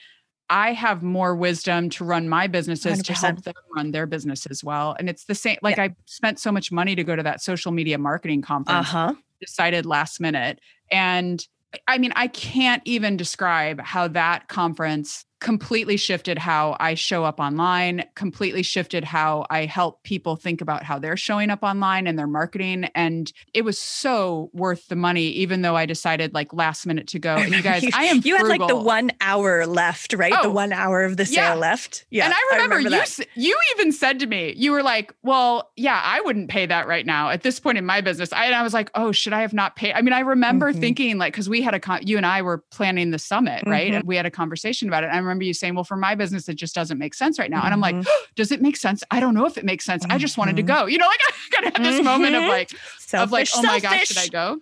[0.50, 3.04] I have more wisdom to run my businesses 100%.
[3.04, 4.94] to help them run their business as well.
[4.98, 5.84] And it's the same, like yeah.
[5.84, 9.14] I spent so much money to go to that social media marketing conference, uh-huh.
[9.40, 10.60] decided last minute.
[10.90, 11.46] And
[11.88, 17.40] I mean, I can't even describe how that conference completely shifted how I show up
[17.40, 22.18] online, completely shifted how I help people think about how they're showing up online and
[22.18, 22.84] their marketing.
[22.94, 27.18] And it was so worth the money, even though I decided like last minute to
[27.18, 27.34] go.
[27.34, 28.52] And you guys, I am You frugal.
[28.52, 30.32] had like the one hour left, right?
[30.34, 31.54] Oh, the one hour of the sale yeah.
[31.54, 32.06] left.
[32.08, 32.26] Yeah.
[32.26, 35.72] And I remember, I remember you you even said to me, you were like, Well,
[35.76, 38.32] yeah, I wouldn't pay that right now at this point in my business.
[38.32, 39.94] I, and I was like, Oh, should I have not paid?
[39.94, 40.80] I mean, I remember mm-hmm.
[40.80, 43.88] thinking like, because we had a con- you and I were planning the summit, right?
[43.88, 43.96] Mm-hmm.
[43.96, 45.08] And we had a conversation about it.
[45.08, 47.58] I remember you saying, well, for my business, it just doesn't make sense right now.
[47.58, 47.66] Mm-hmm.
[47.66, 49.02] And I'm like, oh, does it make sense?
[49.10, 50.02] I don't know if it makes sense.
[50.02, 50.12] Mm-hmm.
[50.12, 50.82] I just wanted to mm-hmm.
[50.82, 50.86] go.
[50.86, 52.50] You know, like I kind of had this moment of mm-hmm.
[52.50, 54.60] like, selfish, of like, oh my gosh, should I go?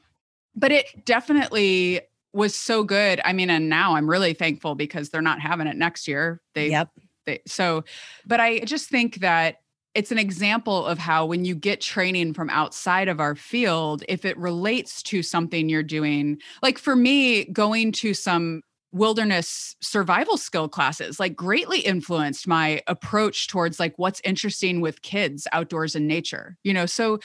[0.55, 2.03] But it definitely
[2.33, 3.21] was so good.
[3.25, 6.41] I mean, and now I'm really thankful because they're not having it next year.
[6.55, 6.91] They, yep.
[7.27, 7.85] They, so,
[8.27, 9.57] but I just think that
[9.95, 14.25] it's an example of how when you get training from outside of our field if
[14.25, 18.63] it relates to something you're doing like for me going to some
[18.93, 25.47] wilderness survival skill classes like greatly influenced my approach towards like what's interesting with kids
[25.53, 27.19] outdoors in nature you know so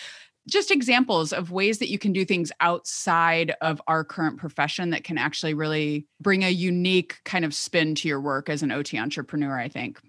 [0.48, 5.04] just examples of ways that you can do things outside of our current profession that
[5.04, 8.98] can actually really bring a unique kind of spin to your work as an OT
[8.98, 10.00] entrepreneur I think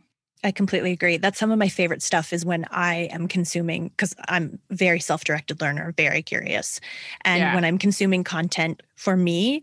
[0.45, 1.17] I completely agree.
[1.17, 5.61] That's some of my favorite stuff is when I am consuming because I'm very self-directed
[5.61, 6.81] learner, very curious.
[7.25, 7.55] And yeah.
[7.55, 9.63] when I'm consuming content for me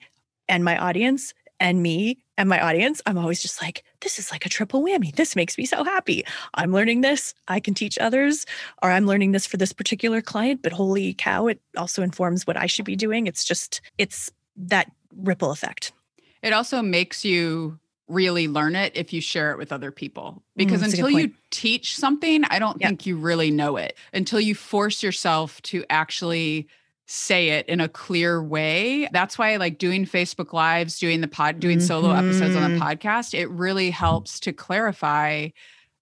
[0.50, 1.34] and my audience,
[1.64, 5.16] and me and my audience, I'm always just like, this is like a triple whammy.
[5.16, 6.26] This makes me so happy.
[6.56, 7.34] I'm learning this.
[7.48, 8.46] I can teach others,
[8.84, 12.58] or I'm learning this for this particular client, but holy cow, it also informs what
[12.58, 13.28] I should be doing.
[13.28, 15.94] It's just, it's that ripple effect.
[16.42, 20.44] It also makes you really learn it if you share it with other people.
[20.58, 24.54] Because mm, until you teach something, I don't think you really know it until you
[24.54, 26.68] force yourself to actually
[27.06, 29.08] say it in a clear way.
[29.12, 31.88] That's why I like doing Facebook lives, doing the pod, doing mm-hmm.
[31.88, 32.84] solo episodes on the mm-hmm.
[32.84, 33.38] podcast.
[33.38, 35.50] It really helps to clarify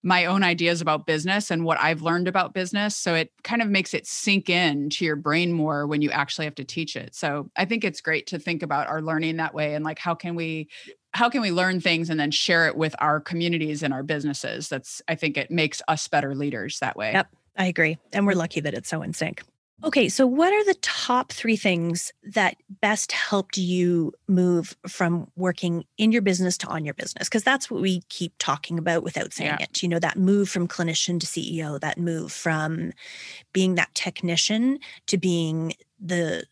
[0.03, 2.95] my own ideas about business and what I've learned about business.
[2.95, 6.45] So it kind of makes it sink in to your brain more when you actually
[6.45, 7.13] have to teach it.
[7.13, 10.15] So I think it's great to think about our learning that way and like how
[10.15, 10.69] can we
[11.13, 14.69] how can we learn things and then share it with our communities and our businesses?
[14.69, 17.11] That's I think it makes us better leaders that way.
[17.13, 17.27] Yep.
[17.57, 17.97] I agree.
[18.13, 19.43] And we're lucky that it's so in sync.
[19.83, 25.85] Okay, so what are the top three things that best helped you move from working
[25.97, 27.27] in your business to on your business?
[27.27, 29.65] Because that's what we keep talking about without saying yeah.
[29.65, 29.81] it.
[29.81, 32.93] You know, that move from clinician to CEO, that move from
[33.53, 36.45] being that technician to being the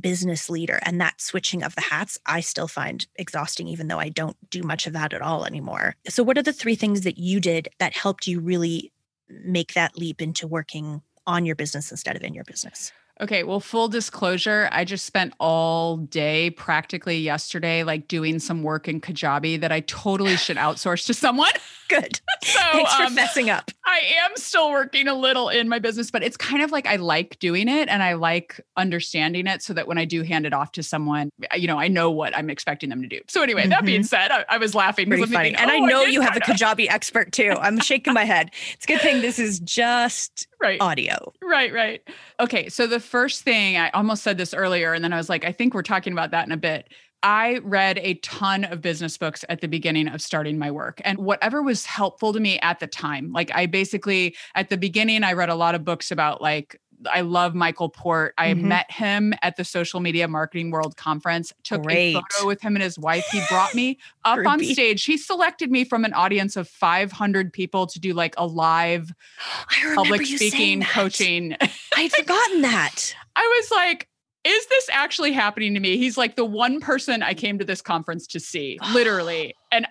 [0.00, 4.10] business leader and that switching of the hats i still find exhausting even though i
[4.10, 7.16] don't do much of that at all anymore so what are the three things that
[7.16, 8.92] you did that helped you really
[9.28, 12.92] make that leap into working on your business instead of in your business.
[13.18, 18.88] Okay, well, full disclosure, I just spent all day practically yesterday, like doing some work
[18.88, 21.52] in Kajabi that I totally should outsource to someone.
[21.88, 22.20] Good.
[22.42, 23.70] so, Thanks for um, messing up.
[23.84, 26.96] I am still working a little in my business, but it's kind of like I
[26.96, 30.52] like doing it and I like understanding it so that when I do hand it
[30.52, 33.20] off to someone, you know, I know what I'm expecting them to do.
[33.28, 33.70] So, anyway, mm-hmm.
[33.70, 34.06] that being mm-hmm.
[34.06, 35.06] said, I, I was laughing.
[35.06, 35.50] Pretty funny.
[35.50, 37.54] Thinking, and oh, I know I you have a Kajabi expert too.
[37.60, 38.50] I'm shaking my head.
[38.72, 40.80] It's a good thing this is just right.
[40.80, 41.32] audio.
[41.42, 42.02] Right, right.
[42.40, 42.68] Okay.
[42.68, 45.52] So, the first thing I almost said this earlier, and then I was like, I
[45.52, 46.88] think we're talking about that in a bit.
[47.22, 51.18] I read a ton of business books at the beginning of starting my work and
[51.18, 53.32] whatever was helpful to me at the time.
[53.32, 57.20] Like I basically at the beginning I read a lot of books about like I
[57.20, 58.34] love Michael Port.
[58.38, 58.68] I mm-hmm.
[58.68, 62.14] met him at the Social Media Marketing World Conference, took Great.
[62.14, 63.26] a photo with him and his wife.
[63.30, 65.04] He brought me up on stage.
[65.04, 69.12] He selected me from an audience of 500 people to do like a live
[69.94, 71.56] public speaking coaching.
[71.96, 73.14] I'd forgotten that.
[73.36, 74.08] I was like,
[74.44, 75.96] is this actually happening to me?
[75.96, 79.54] He's like the one person I came to this conference to see, literally.
[79.72, 79.86] and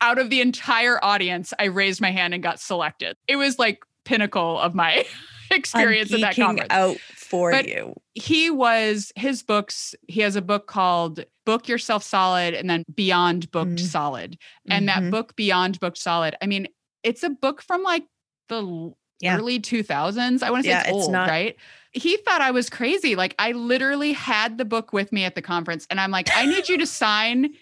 [0.00, 3.16] out of the entire audience, I raised my hand and got selected.
[3.26, 5.04] It was like pinnacle of my
[5.50, 6.72] experience at that conference.
[6.72, 7.94] Out for but you.
[8.14, 9.94] He was his books.
[10.08, 13.86] He has a book called Book Yourself Solid and then Beyond Booked mm-hmm.
[13.86, 14.38] Solid.
[14.68, 15.04] And mm-hmm.
[15.04, 16.36] that book Beyond Booked Solid.
[16.42, 16.68] I mean,
[17.02, 18.04] it's a book from like
[18.48, 19.36] the yeah.
[19.36, 20.42] early 2000s.
[20.42, 21.56] I want to say yeah, it's old, it's not, right?
[21.96, 23.16] he thought I was crazy.
[23.16, 26.46] Like I literally had the book with me at the conference and I'm like, I
[26.46, 27.54] need you to sign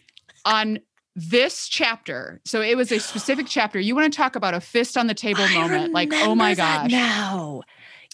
[0.45, 0.81] on
[1.17, 2.41] this chapter.
[2.45, 3.79] So it was a specific chapter.
[3.79, 5.93] You want to talk about a fist on the table I moment.
[5.93, 6.91] Like, oh my gosh.
[6.91, 7.63] Now.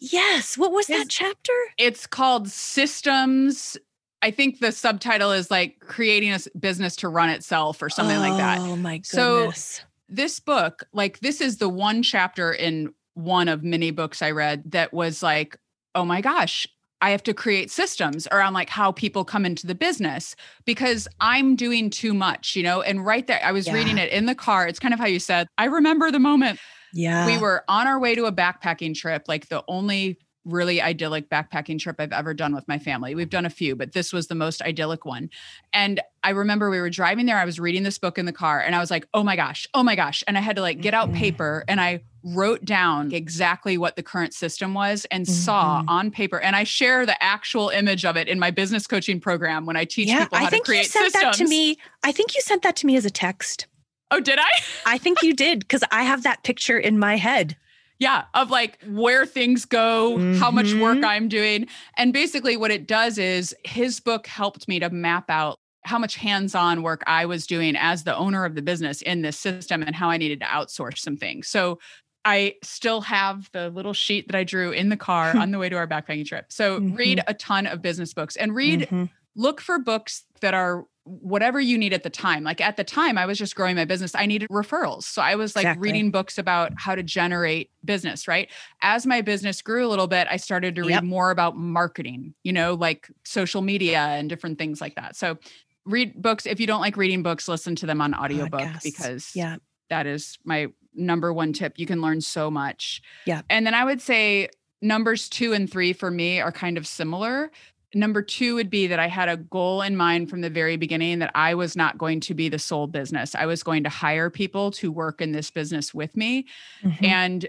[0.01, 0.57] Yes.
[0.57, 1.53] What was it's, that chapter?
[1.79, 3.77] It's called Systems.
[4.23, 8.21] I think the subtitle is like creating a business to run itself or something oh,
[8.21, 8.59] like that.
[8.59, 9.09] Oh my goodness.
[9.09, 14.33] So this book, like this is the one chapter in one of many books I
[14.33, 15.57] read that was like,
[15.95, 16.67] oh my gosh,
[17.03, 21.57] I have to create systems around like how people come into the business because I'm
[21.57, 22.83] doing too much, you know?
[22.83, 23.75] And right there, I was yeah.
[23.75, 24.67] reading it in the car.
[24.67, 26.61] It's kind of how you said, I remember the moment.
[26.93, 27.27] Yeah.
[27.27, 31.79] We were on our way to a backpacking trip, like the only really idyllic backpacking
[31.79, 33.15] trip I've ever done with my family.
[33.15, 35.31] We've done a few, but this was the most idyllic one.
[35.73, 37.39] And I remember we were driving there.
[37.39, 39.67] I was reading this book in the car and I was like, oh my gosh,
[39.75, 40.25] oh my gosh.
[40.27, 41.19] And I had to like get out mm-hmm.
[41.19, 45.33] paper and I wrote down exactly what the current system was and mm-hmm.
[45.33, 46.41] saw on paper.
[46.41, 49.85] And I share the actual image of it in my business coaching program when I
[49.85, 51.39] teach yeah, people how I think to create you sent systems.
[51.39, 51.79] That to me.
[52.03, 53.67] I think you sent that to me as a text.
[54.11, 54.49] Oh, did I?
[54.87, 57.57] I think you did because I have that picture in my head.
[58.01, 60.41] Yeah, of like where things go, mm-hmm.
[60.41, 61.05] how much work mm-hmm.
[61.05, 61.67] I'm doing.
[61.97, 66.17] And basically, what it does is his book helped me to map out how much
[66.17, 69.83] hands on work I was doing as the owner of the business in this system
[69.83, 71.49] and how I needed to outsource some things.
[71.49, 71.79] So
[72.25, 75.69] I still have the little sheet that I drew in the car on the way
[75.69, 76.47] to our backpacking trip.
[76.49, 76.97] So mm-hmm.
[76.97, 79.05] read a ton of business books and read, mm-hmm.
[79.37, 82.45] look for books that are whatever you need at the time.
[82.45, 84.15] Like at the time, I was just growing my business.
[84.15, 85.05] I needed referrals.
[85.05, 85.89] So I was like exactly.
[85.89, 88.51] reading books about how to generate business, right?
[88.83, 91.05] As my business grew a little bit, I started to read yep.
[91.05, 95.17] more about marketing, you know, like social media and different things like that.
[95.17, 95.39] So
[95.85, 96.47] read books.
[96.47, 98.83] If you don't like reading books, listen to them on oh, audiobook Podcasts.
[98.83, 99.57] because yeah.
[99.89, 101.79] that is my number one tip.
[101.79, 103.03] You can learn so much.
[103.27, 103.43] Yeah.
[103.49, 104.49] And then I would say
[104.83, 107.51] numbers two and three for me are kind of similar
[107.93, 111.19] Number two would be that I had a goal in mind from the very beginning
[111.19, 113.35] that I was not going to be the sole business.
[113.35, 116.47] I was going to hire people to work in this business with me.
[116.83, 117.05] Mm-hmm.
[117.05, 117.49] And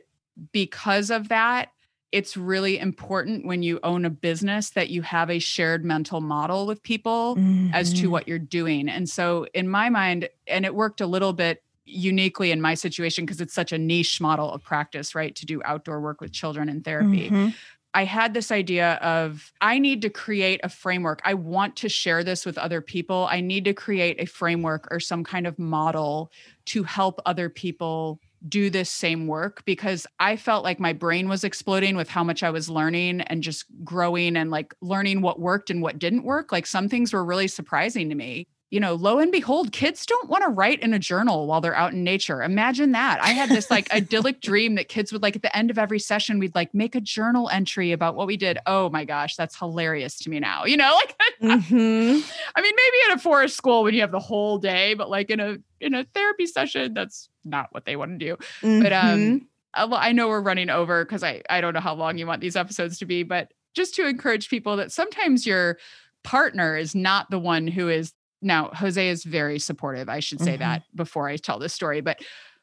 [0.52, 1.72] because of that,
[2.12, 6.66] it's really important when you own a business that you have a shared mental model
[6.66, 7.74] with people mm-hmm.
[7.74, 8.12] as to mm-hmm.
[8.12, 8.89] what you're doing.
[8.89, 13.26] And so, in my mind, and it worked a little bit uniquely in my situation
[13.26, 15.36] because it's such a niche model of practice, right?
[15.36, 17.28] To do outdoor work with children in therapy.
[17.28, 17.50] Mm-hmm.
[17.94, 21.22] I had this idea of I need to create a framework.
[21.26, 23.28] I want to share this with other people.
[23.30, 26.32] I need to create a framework or some kind of model
[26.68, 31.44] to help other people do this same work because I felt like my brain was
[31.44, 35.70] exploding with how much I was learning and just growing and like learning what worked
[35.70, 36.52] and what didn't work.
[36.52, 40.30] Like some things were really surprising to me you know, lo and behold, kids don't
[40.30, 42.41] want to write in a journal while they're out in nature.
[42.41, 43.22] Imagine that.
[43.22, 45.99] I had this like idyllic dream that kids would like at the end of every
[45.99, 48.57] session, we'd like make a journal entry about what we did.
[48.65, 50.63] Oh my gosh, that's hilarious to me now.
[50.63, 52.32] You know, like mm-hmm.
[52.55, 55.30] I mean, maybe in a forest school when you have the whole day, but like
[55.30, 58.38] in a in a therapy session, that's not what they want to do.
[58.61, 58.84] Mm-hmm.
[58.84, 62.26] But um I know we're running over because I I don't know how long you
[62.26, 65.78] want these episodes to be, but just to encourage people that sometimes your
[66.24, 70.10] partner is not the one who is now Jose is very supportive.
[70.10, 70.64] I should say mm-hmm.
[70.64, 72.22] that before I tell this story, but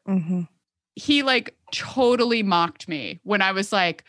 [0.08, 0.42] mm-hmm.
[0.94, 4.04] he like totally mocked me when I was like,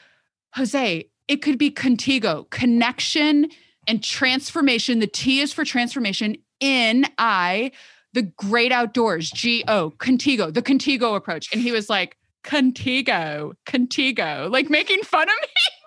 [0.55, 3.49] Jose, it could be contigo, connection
[3.87, 4.99] and transformation.
[4.99, 6.37] The T is for transformation.
[6.59, 7.71] In I,
[8.13, 11.47] the great outdoors, G O, contigo, the contigo approach.
[11.53, 15.47] And he was like, contigo, contigo, like making fun of me.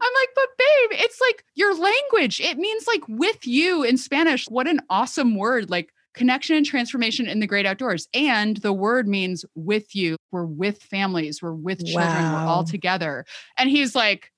[0.00, 2.40] I'm like, but babe, it's like your language.
[2.40, 4.46] It means like with you in Spanish.
[4.48, 5.70] What an awesome word.
[5.70, 8.08] Like connection and transformation in the great outdoors.
[8.14, 10.16] And the word means with you.
[10.30, 11.42] We're with families.
[11.42, 12.06] We're with children.
[12.06, 12.44] Wow.
[12.44, 13.24] We're all together.
[13.58, 14.30] And he's like,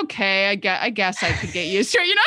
[0.00, 2.20] okay, I guess I guess I could get used to it, you know?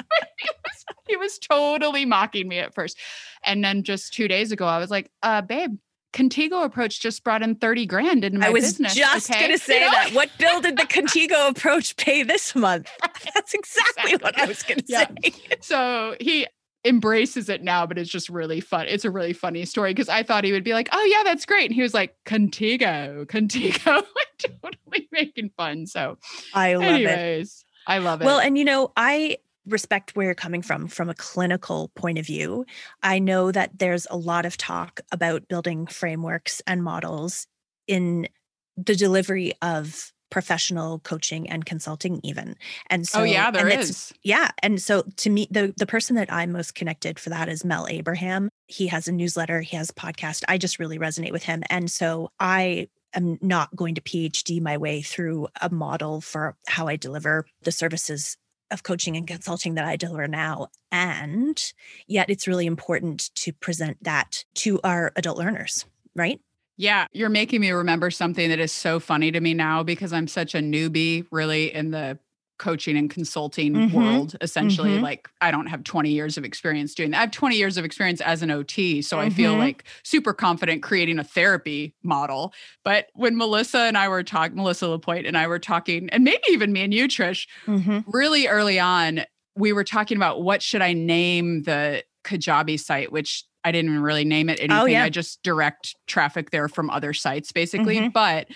[0.38, 2.98] he, was, he was totally mocking me at first.
[3.42, 5.76] And then just two days ago, I was like, uh, babe,
[6.12, 8.52] Contigo approach just brought in 30 grand into my business.
[8.52, 9.40] I was business, just okay?
[9.40, 9.92] going to say you know?
[9.92, 10.10] that.
[10.12, 12.90] What bill did the Contigo approach pay this month?
[13.34, 14.16] That's exactly, exactly.
[14.16, 15.06] what I was going to yeah.
[15.22, 15.34] say.
[15.60, 16.46] So he
[16.84, 18.86] embraces it now, but it's just really fun.
[18.88, 21.46] It's a really funny story because I thought he would be like, oh, yeah, that's
[21.46, 21.66] great.
[21.66, 24.04] And he was like, Contigo, Contigo,
[24.38, 25.86] totally making fun.
[25.86, 26.18] So
[26.54, 27.90] I love anyways, it.
[27.90, 28.24] I love it.
[28.24, 29.36] Well, and you know, I
[29.72, 32.64] respect where you're coming from from a clinical point of view.
[33.02, 37.46] I know that there's a lot of talk about building frameworks and models
[37.86, 38.28] in
[38.76, 42.56] the delivery of professional coaching and consulting even.
[42.88, 44.12] And oh, so oh yeah there is.
[44.22, 47.64] yeah and so to me the the person that i'm most connected for that is
[47.64, 48.48] mel abraham.
[48.66, 50.44] He has a newsletter he has a podcast.
[50.48, 51.62] I just really resonate with him.
[51.68, 56.86] And so i am not going to phd my way through a model for how
[56.86, 58.36] i deliver the services
[58.70, 60.68] of coaching and consulting that I deliver now.
[60.92, 61.60] And
[62.06, 66.40] yet it's really important to present that to our adult learners, right?
[66.76, 70.26] Yeah, you're making me remember something that is so funny to me now because I'm
[70.26, 72.18] such a newbie really in the
[72.60, 73.96] coaching and consulting mm-hmm.
[73.96, 75.02] world essentially mm-hmm.
[75.02, 77.86] like i don't have 20 years of experience doing that i have 20 years of
[77.86, 79.26] experience as an ot so mm-hmm.
[79.26, 79.60] i feel mm-hmm.
[79.60, 82.52] like super confident creating a therapy model
[82.84, 86.42] but when melissa and i were talking melissa lapointe and i were talking and maybe
[86.50, 88.00] even me and you trish mm-hmm.
[88.06, 89.22] really early on
[89.56, 94.24] we were talking about what should i name the kajabi site which I didn't really
[94.24, 94.78] name it oh, anything.
[94.78, 95.04] Oh, yeah.
[95.04, 97.96] I just direct traffic there from other sites basically.
[97.96, 98.08] Mm-hmm.
[98.08, 98.46] But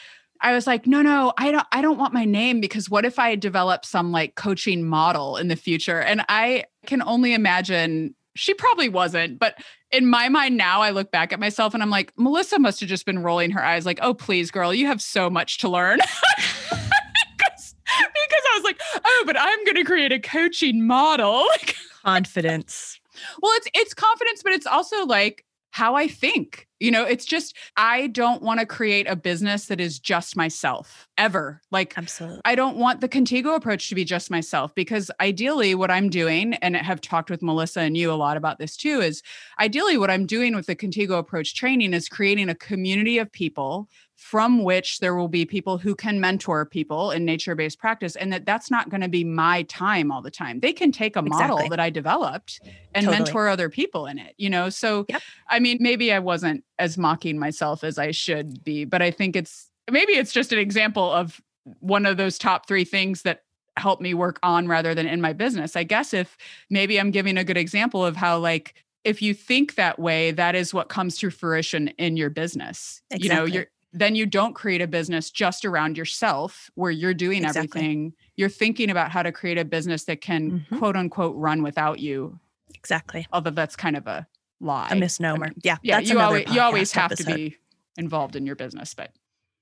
[0.40, 3.18] I was like, no, no, I don't I don't want my name because what if
[3.18, 6.00] I develop some like coaching model in the future?
[6.00, 9.56] And I can only imagine she probably wasn't, but
[9.90, 12.88] in my mind now I look back at myself and I'm like, Melissa must have
[12.88, 15.98] just been rolling her eyes like, "Oh, please girl, you have so much to learn."
[16.30, 21.46] because, because I was like, "Oh, but I'm going to create a coaching model."
[22.04, 22.98] Confidence.
[23.40, 26.68] well, it's it's confidence, but it's also like how I think.
[26.78, 31.08] You know, it's just, I don't want to create a business that is just myself
[31.18, 31.60] ever.
[31.72, 32.42] Like, absolutely.
[32.44, 36.54] I don't want the Contigo approach to be just myself because ideally, what I'm doing,
[36.54, 39.20] and I have talked with Melissa and you a lot about this too, is
[39.58, 43.88] ideally what I'm doing with the Contigo approach training is creating a community of people
[44.24, 48.46] from which there will be people who can mentor people in nature-based practice and that
[48.46, 51.58] that's not going to be my time all the time they can take a model
[51.58, 51.68] exactly.
[51.68, 52.58] that i developed
[52.94, 53.18] and totally.
[53.22, 55.20] mentor other people in it you know so yep.
[55.50, 59.36] i mean maybe i wasn't as mocking myself as i should be but i think
[59.36, 61.42] it's maybe it's just an example of
[61.80, 63.42] one of those top three things that
[63.76, 66.38] help me work on rather than in my business i guess if
[66.70, 70.54] maybe i'm giving a good example of how like if you think that way that
[70.54, 73.28] is what comes to fruition in your business exactly.
[73.28, 73.66] you know you're
[73.96, 77.80] then you don't create a business just around yourself where you're doing Exactly.
[77.80, 78.12] everything.
[78.36, 80.78] You're thinking about how to create a business that can Mhm.
[80.78, 82.38] quote unquote run without you.
[82.74, 83.26] Exactly.
[83.32, 84.26] Although that's kind of a
[84.60, 84.88] lie.
[84.90, 85.52] A misnomer.
[85.62, 85.76] yeah.
[85.82, 87.30] yeah, that's you always you always have episode.
[87.30, 87.56] to be
[87.96, 89.12] involved in your business, but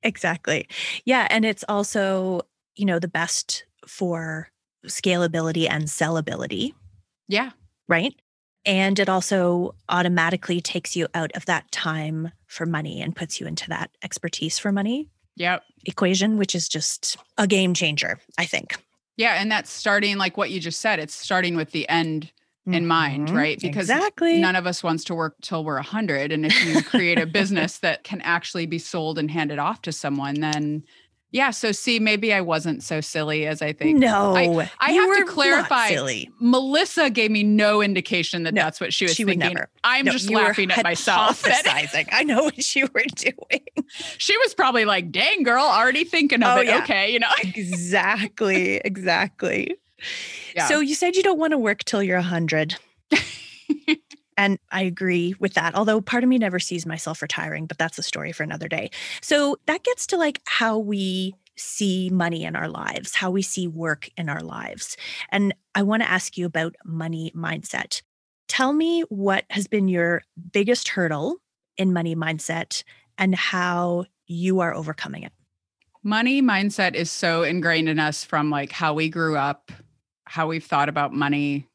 [0.03, 0.67] Exactly.
[1.05, 1.29] Yeah.
[1.31, 2.41] And it's also,
[2.75, 4.49] you know, the best for
[4.87, 6.73] scalability and sellability,
[7.29, 7.51] yeah,
[7.89, 8.15] right?
[8.65, 13.47] And it also automatically takes you out of that time for money and puts you
[13.47, 15.63] into that expertise for money yep.
[15.85, 18.77] equation, which is just a game changer, I think.
[19.17, 20.99] Yeah, and that's starting like what you just said.
[20.99, 22.31] It's starting with the end
[22.65, 23.35] in mind, Mhm.
[23.35, 23.59] right?
[23.61, 24.41] Because exactly.
[24.41, 27.79] none of us wants to work till we're 100 and if you create a business
[27.79, 30.85] that can actually be sold and handed off to someone then
[31.33, 34.43] yeah so see maybe i wasn't so silly as i think no, I
[34.93, 35.97] you have to clarify
[36.39, 39.69] melissa gave me no indication that No, that's what she was she would thinking never.
[39.83, 42.09] i'm No, just laughing at myself hypothesizing.
[42.13, 43.65] I know what you were doing.
[44.19, 46.83] she was probably like dang girl already thinking of Oh, it yeah.
[46.83, 48.77] okay you know exactly.
[48.85, 49.77] Exactly.
[50.55, 50.67] Yeah.
[50.69, 52.77] So you said you don't want to work till you're 100.
[54.37, 55.75] and I agree with that.
[55.75, 58.91] Although part of me never sees myself retiring, but that's a story for another day.
[59.21, 63.69] So that gets to like how we see money in our lives, how we see
[63.69, 64.97] work in our lives.
[65.29, 68.03] And I want to ask you about money mindset.
[68.49, 71.37] Tell me what has been your biggest hurdle
[71.77, 72.83] in money mindset
[73.19, 75.33] and how you are overcoming it.
[76.03, 79.71] money mindset is so ingrained in us from like how we grew up,
[80.25, 81.69] how we've thought about money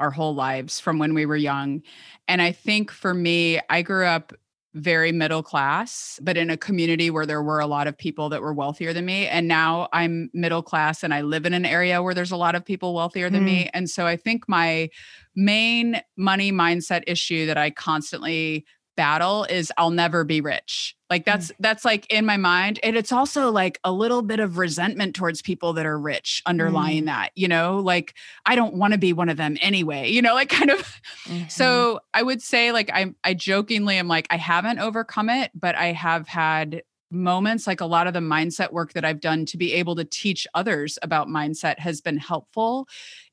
[0.00, 1.82] our whole lives from when we were young.
[2.26, 4.32] And I think for me, I grew up
[4.74, 8.40] very middle class, but in a community where there were a lot of people that
[8.40, 9.26] were wealthier than me.
[9.26, 12.54] And now I'm middle class and I live in an area where there's a lot
[12.54, 13.64] of people wealthier than me.
[13.64, 13.70] Mm.
[13.74, 14.88] And so I think my
[15.34, 18.64] main money mindset issue that I constantly
[19.00, 20.94] battle is I'll never be rich.
[21.08, 24.58] Like that's that's like in my mind and it's also like a little bit of
[24.58, 28.12] resentment towards people that are rich underlying that, you know, like
[28.44, 31.46] I don't want to be one of them anyway, you know, like kind of Mm-hmm.
[31.48, 35.74] so I would say like I'm, I jokingly am like I haven't overcome it, but
[35.76, 39.56] I have had moments like a lot of the mindset work that I've done to
[39.56, 42.86] be able to teach others about mindset has been helpful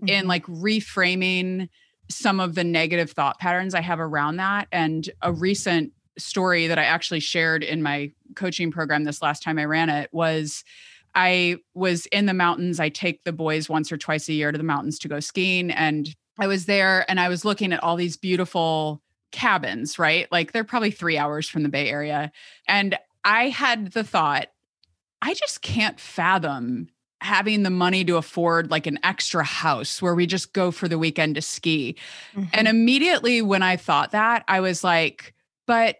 [0.07, 0.27] in Mhm.
[0.27, 1.67] like reframing
[2.09, 4.67] some of the negative thought patterns I have around that.
[4.71, 9.59] And a recent story that I actually shared in my coaching program this last time
[9.59, 10.63] I ran it was
[11.15, 12.79] I was in the mountains.
[12.79, 15.71] I take the boys once or twice a year to the mountains to go skiing.
[15.71, 19.01] And I was there and I was looking at all these beautiful
[19.31, 20.27] cabins, right?
[20.31, 22.31] Like they're probably three hours from the Bay Area.
[22.67, 24.47] And I had the thought,
[25.21, 26.89] I just can't fathom
[27.21, 30.99] having the money to afford like an extra house where we just go for the
[30.99, 31.95] weekend to ski.
[32.35, 32.49] Mhm.
[32.53, 35.33] And immediately when I thought that, I was like,
[35.65, 35.97] but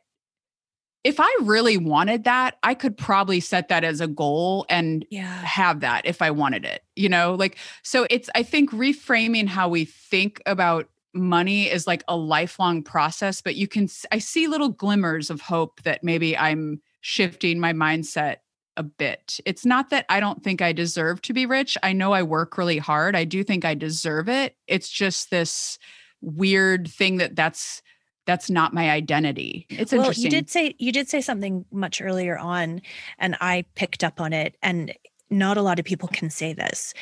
[1.04, 5.42] if I really wanted that, I could probably set that as a goal and yeah.
[5.44, 7.34] have that if I wanted it, you know?
[7.34, 12.84] Like, so it's, I think reframing how we think about money is like a lifelong
[12.84, 17.74] process, but you can, I see little glimmers of hope that maybe I'm shifting my
[17.74, 18.38] mindset
[18.78, 19.40] a bit.
[19.46, 21.78] It's not that I don't think I deserve to be rich.
[21.84, 23.16] I know I work really hard.
[23.16, 24.56] I do think I deserve it.
[24.68, 25.78] It's just this
[26.22, 27.82] weird thing that that's
[28.26, 29.66] that's not my identity.
[29.70, 30.26] It's well, interesting.
[30.26, 32.82] you did say you did say something much earlier on,
[33.18, 34.56] and I picked up on it.
[34.62, 34.94] And
[35.30, 36.94] not a lot of people can say this.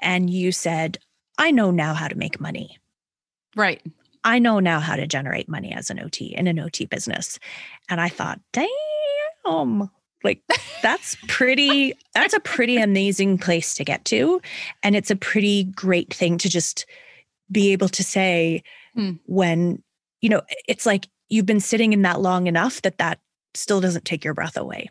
[0.00, 0.98] And you said,
[1.38, 2.78] "I know now how to make money.
[3.54, 3.80] right.
[4.22, 7.38] I know now how to generate money as an OT in an OT business."
[7.88, 9.90] And I thought, "Damn."
[10.22, 10.42] Like
[10.82, 14.40] that's pretty that's a pretty amazing place to get to
[14.82, 16.86] and it's a pretty great thing to just
[17.50, 18.62] be able to say
[18.94, 19.12] Hmm.
[19.26, 19.82] when
[20.20, 23.20] you know it's like you've been sitting in that long enough that that
[23.54, 24.88] still doesn't take your breath away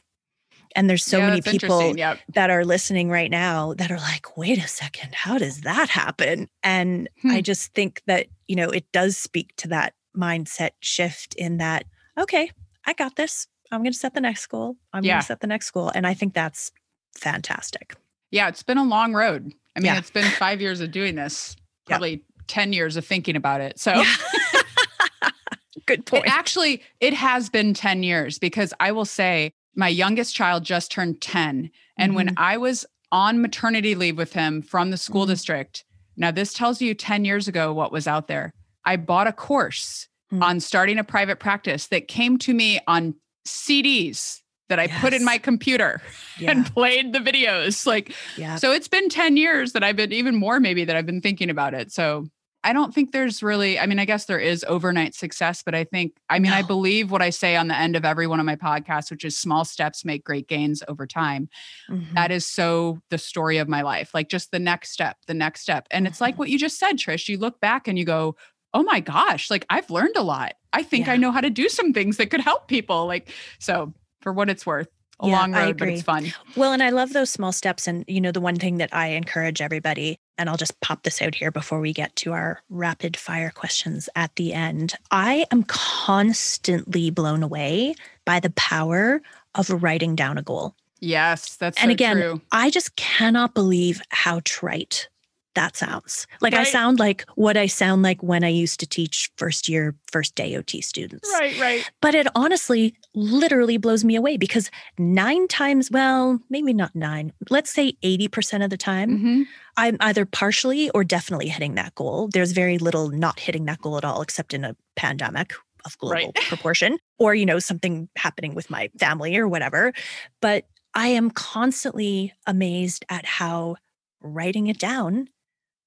[0.76, 1.98] and there's so Yeah, many people.
[1.98, 2.20] Yep.
[2.36, 6.48] that are listening right now that are like wait a second how does that happen
[6.64, 7.42] and i Hmm.
[7.42, 11.86] just think that you know it does speak to that mindset shift in that
[12.18, 12.50] okay
[12.86, 15.13] i got this i'm going to set the next goal i'm Yeah.
[15.13, 16.71] going to set the next goal and i think that's
[17.16, 17.96] fantastic
[18.32, 19.51] Yeah, it's been a long road.
[19.75, 19.97] I mean, Yeah.
[19.97, 21.55] it's been five years of doing this,
[21.87, 21.96] Yeah.
[21.96, 23.79] probably 10 years of thinking about it.
[23.79, 24.05] So Yeah.
[25.87, 30.36] good it point actually, it has been 10 years because I will say my youngest
[30.36, 31.71] child just turned 10.
[31.97, 32.36] And when Mm-hmm.
[32.43, 35.29] I was on maternity leave with him from the school Mhm.
[35.29, 35.86] district,
[36.16, 38.51] now this tells you 10 years ago what was out there.
[38.86, 40.43] I bought a course Mm.
[40.43, 45.25] on starting a private practice that came to me on CDs that I put in
[45.25, 46.01] my computer
[46.39, 47.86] yeah and played the videos.
[47.86, 51.05] Like, yeah so it's been 10 years that I've been even more maybe that I've
[51.05, 51.91] been thinking about it.
[51.91, 52.28] So
[52.63, 55.86] I don't think there's really, I mean, I guess there is overnight success, but I
[55.86, 56.57] think, I mean, no.
[56.57, 59.24] I believe what I say on the end of every one of my podcasts, which
[59.24, 61.47] is small steps make great gains over time.
[61.89, 62.16] Mm-hmm.
[62.16, 65.61] That is so the story of my life, like just the next step, the next
[65.61, 65.87] step.
[65.89, 67.29] And it's like what you just said, Trish.
[67.29, 68.36] You look back and you go,
[68.74, 70.54] oh my gosh, like I've learned a lot.
[70.74, 71.13] I think yeah.
[71.13, 73.05] I know how to do some things that could help people.
[73.08, 73.29] Like,
[73.59, 74.87] so for what it's worth,
[75.20, 76.32] a yeah, long road, but it's fun.
[76.55, 77.87] Well, and I love those small steps.
[77.87, 81.21] And, you know, the one thing that I encourage everybody, and I'll just pop this
[81.21, 84.96] out here before we get to our rapid fire questions at the end.
[85.12, 89.21] I am constantly blown away by the power
[89.55, 90.75] of writing down a goal.
[91.01, 92.41] Yes, that's and so again, true.
[92.51, 95.09] I just cannot believe how trite
[95.55, 96.28] that sounds.
[96.42, 96.62] Like right.
[96.62, 100.36] I sound like what I sound like when I used to teach first year, first
[100.36, 101.30] day OT students.
[101.34, 101.92] Right, right.
[102.01, 107.71] But it honestly literally blows me away because nine times, well, maybe not nine, let's
[107.71, 109.42] say 80% of the time, mm-hmm.
[109.76, 112.30] I'm either partially or definitely hitting that goal.
[112.32, 115.54] There's very little not hitting that goal at all, except in a pandemic
[115.86, 116.36] of global right.
[116.47, 119.93] proportion or, you know, something happening with my family or whatever.
[120.42, 123.78] But I am constantly amazed at how
[124.21, 125.30] writing it down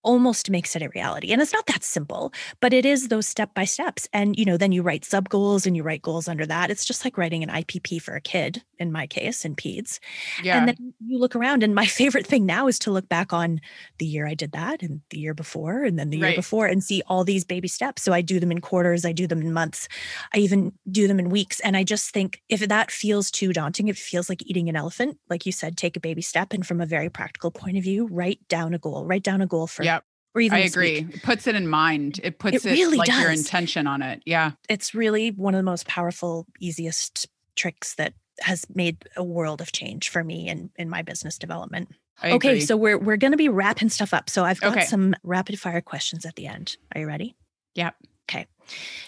[0.03, 1.33] almost makes it a reality.
[1.33, 4.09] And it's not that simple, but it is those step by steps.
[4.13, 6.71] And, you know, then you write sub goals and you write goals under that.
[6.71, 10.01] It's just like writing an IPP for a kid, in my case, in PEDS.
[10.43, 10.59] Yeah.
[10.59, 11.63] And then you look around.
[11.63, 13.61] And my favorite thing now is to look back on
[13.99, 16.31] the year I did that and the year before and then the right.
[16.31, 18.03] year before and see all these baby steps.
[18.03, 19.89] So I do them in quarters, I do them in months,
[20.35, 21.61] I even do them in weeks.
[21.61, 24.77] And I just think if that feels too daunting, if it feels like eating an
[24.77, 26.53] elephant, like you said, take a baby step.
[26.53, 29.47] And from a very practical point of view, write down a goal, write down a
[29.47, 29.92] goal for yep
[30.35, 31.07] or even I agree.
[31.13, 32.21] It puts it in mind.
[32.23, 33.21] It puts it, really like does.
[33.21, 34.23] your intention on it.
[34.25, 34.53] Yeah.
[34.69, 39.73] It's really one of the most powerful, easiest tricks that has made a world of
[39.73, 41.91] change for me and in, in my business development.
[42.23, 42.61] I okay, agree.
[42.61, 44.31] so we're we're gonna be wrapping stuff up.
[44.31, 44.87] So I've got okay.
[44.87, 46.77] some rapid fire questions at the end.
[46.95, 47.35] Are you ready?
[47.75, 47.95] Yep.
[48.29, 48.47] Okay.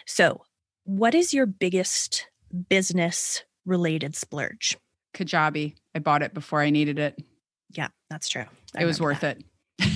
[0.06, 0.42] So
[0.84, 2.26] what is your biggest
[2.68, 4.76] business related splurge?
[5.14, 5.74] Kajabi.
[5.94, 7.22] I bought it before I needed it.
[7.70, 8.44] Yeah, that's true.
[8.76, 9.38] I it was worth that.
[9.38, 9.44] it.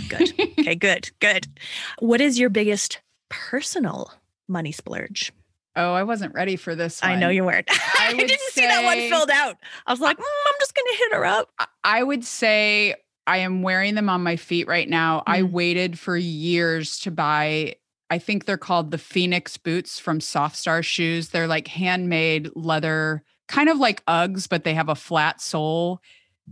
[0.09, 0.33] Good.
[0.39, 1.47] okay, good, good.
[1.99, 4.13] What is your biggest personal
[4.49, 5.33] money splurge?
[5.77, 7.01] Oh, I wasn't ready for this.
[7.01, 7.13] One.
[7.13, 7.69] I know you weren't.
[7.71, 9.57] I, I didn't say, see that one filled out.
[9.87, 11.51] I was like, mm, I'm just going to hit her up.
[11.85, 12.97] I would say
[13.29, 15.19] I am wearing them on my feet right now.
[15.19, 15.23] Mm.
[15.27, 17.77] I waited for years to buy.
[18.11, 21.29] I think they're called the Phoenix boots from Softstar Shoes.
[21.29, 26.01] They're like handmade leather, kind of like Uggs, but they have a flat sole.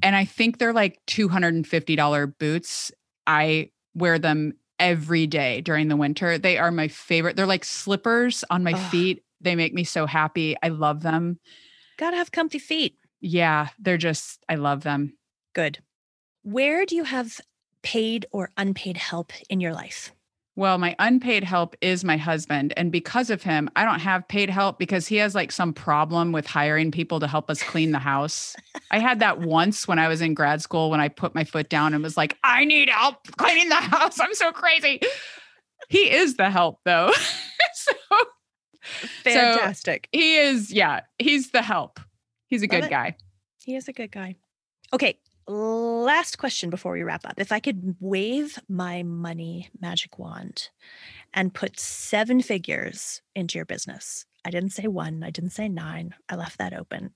[0.03, 2.93] And I think they're like $250 boots.
[3.27, 6.39] I wear them every day during the winter.
[6.39, 7.37] They are my favorite.
[7.37, 8.91] They're like slippers on my Ugh.
[8.91, 9.23] feet.
[9.41, 10.57] They make me so happy.
[10.63, 11.39] I love them.
[11.99, 12.99] Gotta have comfy feet.
[13.21, 15.17] Yeah, they're just, I love them.
[15.55, 15.79] Good.
[16.43, 17.41] Where do you have
[17.83, 20.13] paid or unpaid help in your life?
[20.57, 22.73] Well, my unpaid help is my husband.
[22.79, 26.33] And because of him, I don't have paid help because he has like some problem
[26.33, 28.57] with hiring people to help us clean the house.
[28.91, 31.69] I had that once when I was in grad school when I put my foot
[31.69, 34.19] down and was like, I need help cleaning the house.
[34.19, 35.01] I'm so crazy.
[35.91, 37.13] He is the help though.
[37.75, 37.93] so
[39.25, 40.09] fantastic.
[40.13, 42.01] So he is, yeah, he's the help.
[42.49, 42.91] He's a Love good it.
[42.91, 43.17] guy.
[43.63, 44.37] He is a good guy.
[44.93, 47.35] Okay, last question before we wrap up.
[47.37, 50.71] If I could wave my money magic wand
[51.33, 56.15] and put seven figures into your business, I didn't say one, I didn't say nine,
[56.29, 57.11] I left that open.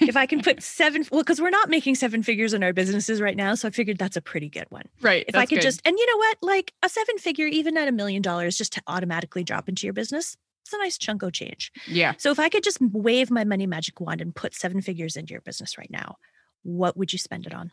[0.00, 3.20] if I can put seven, well, because we're not making seven figures in our businesses
[3.20, 3.54] right now.
[3.54, 4.88] So I figured that's a pretty good one.
[5.00, 5.24] Right.
[5.28, 5.62] If I could good.
[5.62, 8.72] just, and you know what, like a seven figure, even at a million dollars, just
[8.72, 11.70] to automatically drop into your business, it's a nice chunk of change.
[11.86, 12.14] Yeah.
[12.18, 15.32] So if I could just wave my money magic wand and put seven figures into
[15.32, 16.16] your business right now,
[16.66, 17.72] what would you spend it on?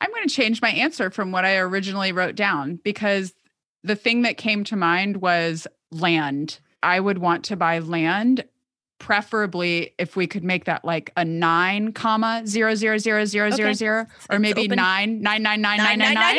[0.00, 3.34] I'm going to change my answer from what I originally wrote down because
[3.82, 6.60] the thing that came to mind was land.
[6.82, 8.44] I would want to buy land,
[9.00, 13.72] preferably if we could make that like a nine comma zero zero zero zero zero
[13.72, 16.38] zero, or maybe nine nine nine nine nine nine nine.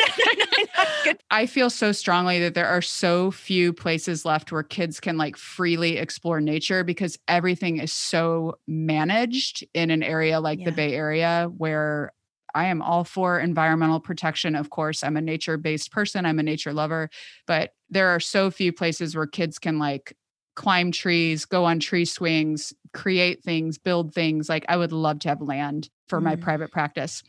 [1.31, 5.35] I feel so strongly that there are so few places left where kids can like
[5.35, 10.65] freely explore nature because everything is so managed in an area like yeah.
[10.65, 12.13] the Bay Area where
[12.53, 14.55] I am all for environmental protection.
[14.55, 17.09] Of course, I'm a nature based person, I'm a nature lover,
[17.47, 20.15] but there are so few places where kids can like
[20.55, 24.49] climb trees, go on tree swings, create things, build things.
[24.49, 26.23] Like I would love to have land for mm.
[26.23, 27.23] my private practice.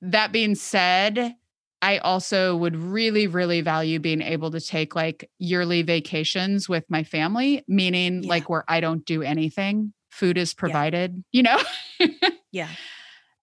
[0.00, 1.34] That being said,
[1.80, 7.02] I also would really, really value being able to take like yearly vacations with my
[7.02, 8.28] family, meaning yeah.
[8.28, 11.58] like where I don't do anything, food is provided, yeah.
[11.98, 12.28] you know?
[12.52, 12.68] yeah.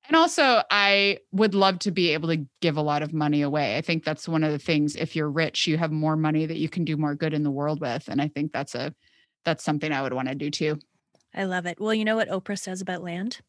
[0.07, 3.77] And also, I would love to be able to give a lot of money away.
[3.77, 4.95] I think that's one of the things.
[4.95, 7.51] If you're rich, you have more money that you can do more good in the
[7.51, 8.07] world with.
[8.07, 8.95] And I think that's a
[9.45, 10.79] that's something I would want to do too.
[11.33, 11.79] I love it.
[11.79, 13.39] Well, you know what Oprah says about land?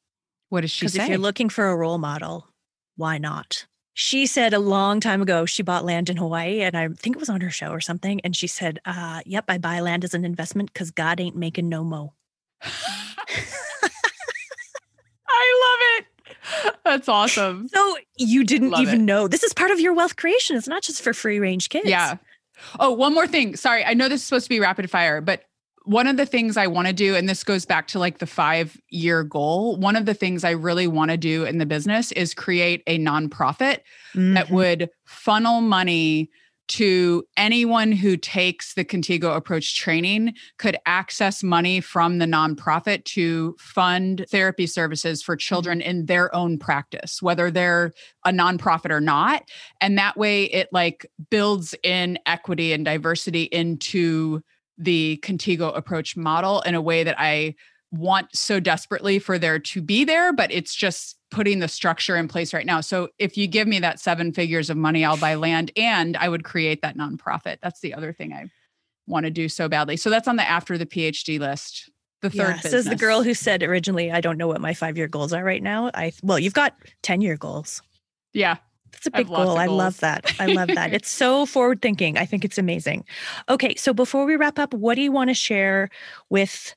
[0.49, 1.03] What does she Because say?
[1.05, 2.49] if you're looking for a role model,
[2.97, 3.67] why not?
[3.95, 7.21] She said a long time ago she bought land in Hawaii, and I think it
[7.21, 8.21] was on her show or something.
[8.23, 11.69] And she said, uh, "Yep, I buy land as an investment because God ain't making
[11.69, 12.15] no mo."
[15.29, 16.05] I love
[16.69, 16.77] it.
[16.85, 17.69] That's awesome.
[17.69, 19.05] So you didn't Love even it.
[19.05, 20.57] know this is part of your wealth creation.
[20.57, 21.89] It's not just for free range kids.
[21.89, 22.17] Yeah.
[22.79, 23.57] Oh, one more thing.
[23.57, 25.45] Sorry, I know this is supposed to be rapid fire, but
[25.85, 28.27] one of the things I want to do, and this goes back to like the
[28.27, 32.13] five year goal, one of the things I really want to do in the business
[32.13, 33.79] is create a nonprofit
[34.15, 34.51] that Mhm.
[34.51, 36.31] would funnel money
[36.69, 43.57] to anyone who takes the Contigo approach training could access money from the nonprofit to
[43.59, 47.91] fund therapy services for children in their own practice, whether they're
[48.25, 49.43] a nonprofit or not.
[49.81, 54.41] And that way it like builds in equity and diversity into
[54.81, 57.55] the Contigo approach model in a way that I
[57.93, 62.29] want so desperately for there to be there, but it's just putting the structure in
[62.29, 62.81] place right now.
[62.81, 66.29] So if you give me that seven figures of money, I'll buy land and I
[66.29, 67.59] would create that nonprofit.
[67.63, 68.47] That's the other thing I
[69.07, 69.97] want to do so badly.
[69.97, 71.91] So that's on the after the PhD list.
[72.23, 74.99] The third Yeah, says the girl who said originally, "I don't know what my five
[74.99, 77.81] year goals are right now." I well, you've got ten year goals.
[78.35, 78.59] Yeah.
[78.93, 79.59] That's a big lots goal.
[79.59, 80.33] I love that.
[80.39, 80.93] I love that.
[81.01, 82.19] It's so forward thinking.
[82.19, 83.05] I think it's amazing.
[83.49, 85.89] Okay, so before we wrap up, what do you want to share
[86.29, 86.75] with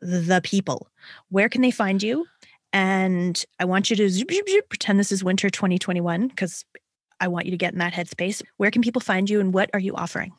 [0.00, 0.88] the people?
[1.30, 2.26] Where can they find you?
[2.72, 6.64] And I want you to zoop, zoop, zoop, pretend this is winter 2021 because
[7.20, 8.42] I want you to get in that headspace.
[8.56, 10.32] Where can people find you and what are you offering?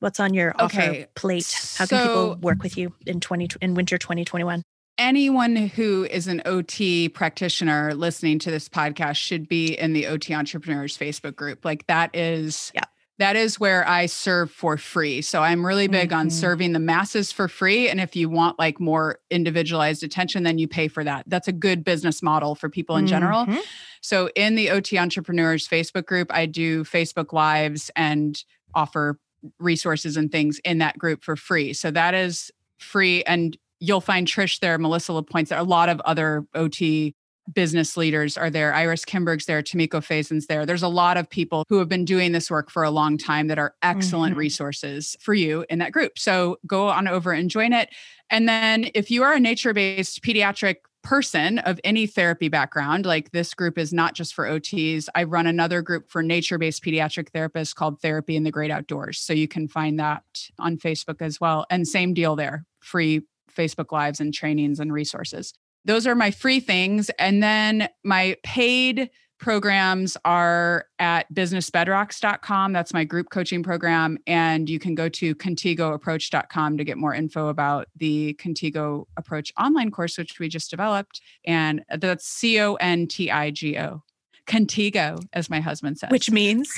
[0.00, 1.76] What's on your offer Okay, plate?
[1.76, 4.62] How can people work with you in 20 in winter 2021?
[5.02, 10.32] Anyone who is an OT practitioner listening to this podcast should be in the OT
[10.32, 11.64] entrepreneurs Facebook group.
[11.64, 12.84] Like that is Yeah.
[13.18, 15.20] that is where I serve for free.
[15.20, 16.32] So I'm really big on Mhm.
[16.32, 20.68] serving the masses for free and if you want like more individualized attention then you
[20.68, 21.24] pay for that.
[21.26, 23.46] That's a good business model for people in general.
[23.46, 23.60] Mhm.
[24.02, 28.42] So in the OT entrepreneurs Facebook group I do Facebook lives and
[28.72, 29.18] offer
[29.58, 31.72] resources and things in that group for free.
[31.72, 36.00] So that is free and you'll find Trish there, Melissa LaPointe's there, a lot of
[36.00, 37.14] other OT
[37.52, 38.72] business leaders are there.
[38.72, 40.64] Iris Kimberg's there, Tamiko Faison's there.
[40.64, 43.48] There's a lot of people who have been doing this work for a long time
[43.48, 44.38] that are excellent Mhm.
[44.38, 46.20] resources for you in that group.
[46.20, 47.88] So go on over and join it.
[48.30, 53.54] And then if you are a nature-based pediatric person of any therapy background, like this
[53.54, 55.08] group is not just for OTs.
[55.16, 59.18] I run another group for nature-based pediatric therapists called Therapy in the Great Outdoors.
[59.18, 60.22] So you can find that
[60.60, 61.66] on Facebook as well.
[61.70, 63.22] And same deal there, free
[63.56, 65.54] Facebook Lives and trainings and resources.
[65.84, 67.10] Those are my free things.
[67.18, 69.10] And then my paid
[69.40, 72.72] programs are at businessbedrocks.com.
[72.72, 74.18] That's my group coaching program.
[74.26, 79.90] And you can go to contigoapproach.com to get more info about the Contigo Approach online
[79.90, 81.20] course, which we just developed.
[81.44, 84.02] And that's C O N T I G O.
[84.46, 86.72] Contigo, as my husband says, Which means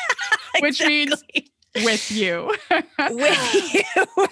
[0.60, 1.52] Which means- Exactly.
[1.84, 2.52] With you.
[2.70, 4.26] with you.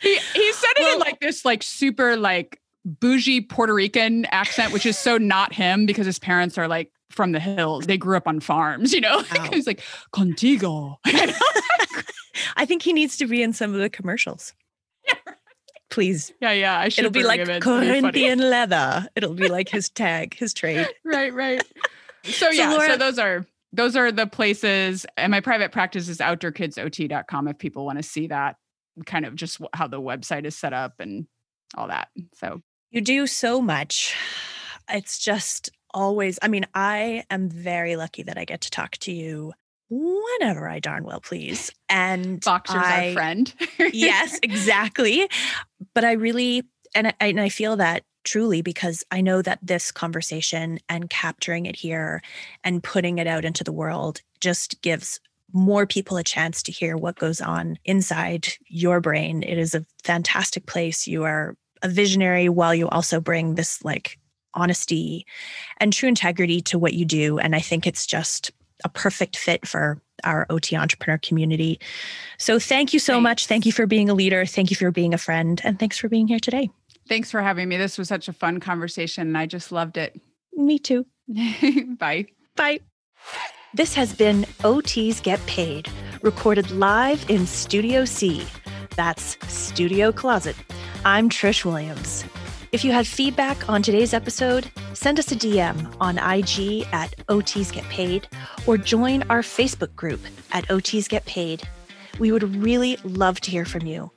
[0.00, 4.86] he, he said it in like this like super like bougie Puerto Rican accent, which
[4.86, 7.86] is so not him because his parents are like from the hills.
[7.86, 9.18] They grew up on farms, you know.
[9.34, 9.46] Wow.
[9.46, 9.50] Oh.
[9.52, 9.82] He's like
[10.12, 10.96] contigo.
[12.56, 14.54] I think he needs to be in some of the commercials.
[15.90, 16.32] Please.
[16.40, 16.78] yeah, yeah.
[16.78, 17.40] I should It'll be like.
[17.40, 17.60] It'll be.
[17.60, 19.06] Corinthian leather.
[19.14, 20.88] It'll be like his tag, his trade.
[21.04, 21.62] right, right.
[22.24, 25.06] So yeah, so those are those are the places.
[25.16, 28.56] And my private practice is outdoorkidsot.com if people want to see that
[29.06, 31.26] kind of just how the website is set up and
[31.76, 32.08] all that.
[32.34, 34.14] So You do so much.
[34.90, 39.12] It's just always, I mean, I am very lucky that I get to talk to
[39.12, 39.52] you
[39.88, 41.70] whenever I darn well please.
[41.88, 43.52] And Boxer's I- our friend.
[43.92, 45.28] yes, exactly.
[45.94, 49.92] But I really, and I, and I feel that truly because I know that this
[49.92, 52.22] conversation and capturing it here
[52.64, 55.20] and putting it out into the world just gives
[55.52, 59.42] more people a chance to hear what goes on inside your brain.
[59.42, 61.06] It is a fantastic place.
[61.06, 64.18] You are a visionary while you also bring this like
[64.54, 65.26] honesty
[65.78, 67.38] and true integrity to what you do.
[67.38, 68.50] And I think it's just
[68.84, 71.80] a perfect fit for our OT entrepreneur community.
[72.38, 73.46] So thank you so much.
[73.46, 74.46] Thank you for being a leader.
[74.46, 75.60] Thank you for being a friend.
[75.64, 76.70] And thanks for being here today.
[77.12, 77.76] Thanks for having me.
[77.76, 80.18] This was such a fun conversation and I just loved it.
[80.54, 81.04] Me too.
[81.98, 82.24] Bye.
[82.56, 82.80] Bye.
[83.74, 85.90] This has been OTs Get Paid,
[86.22, 88.46] recorded live in Studio C.
[88.96, 90.56] That's Studio Closet.
[91.04, 92.24] I'm Trish Williams.
[92.72, 97.74] If you have feedback on today's episode, send us a DM on IG at OTs
[97.74, 98.26] Get Paid
[98.66, 100.20] or join our Facebook group
[100.52, 101.62] at OTs Get Paid.
[102.18, 104.10] We would really love to hear from you.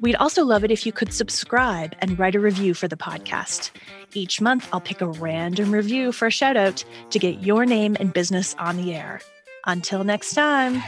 [0.00, 3.70] We'd also love it if you could subscribe and write a review for the podcast.
[4.14, 7.96] Each month, I'll pick a random review for a shout out to get your name
[7.98, 9.20] and business on the air.
[9.66, 10.82] Until next time.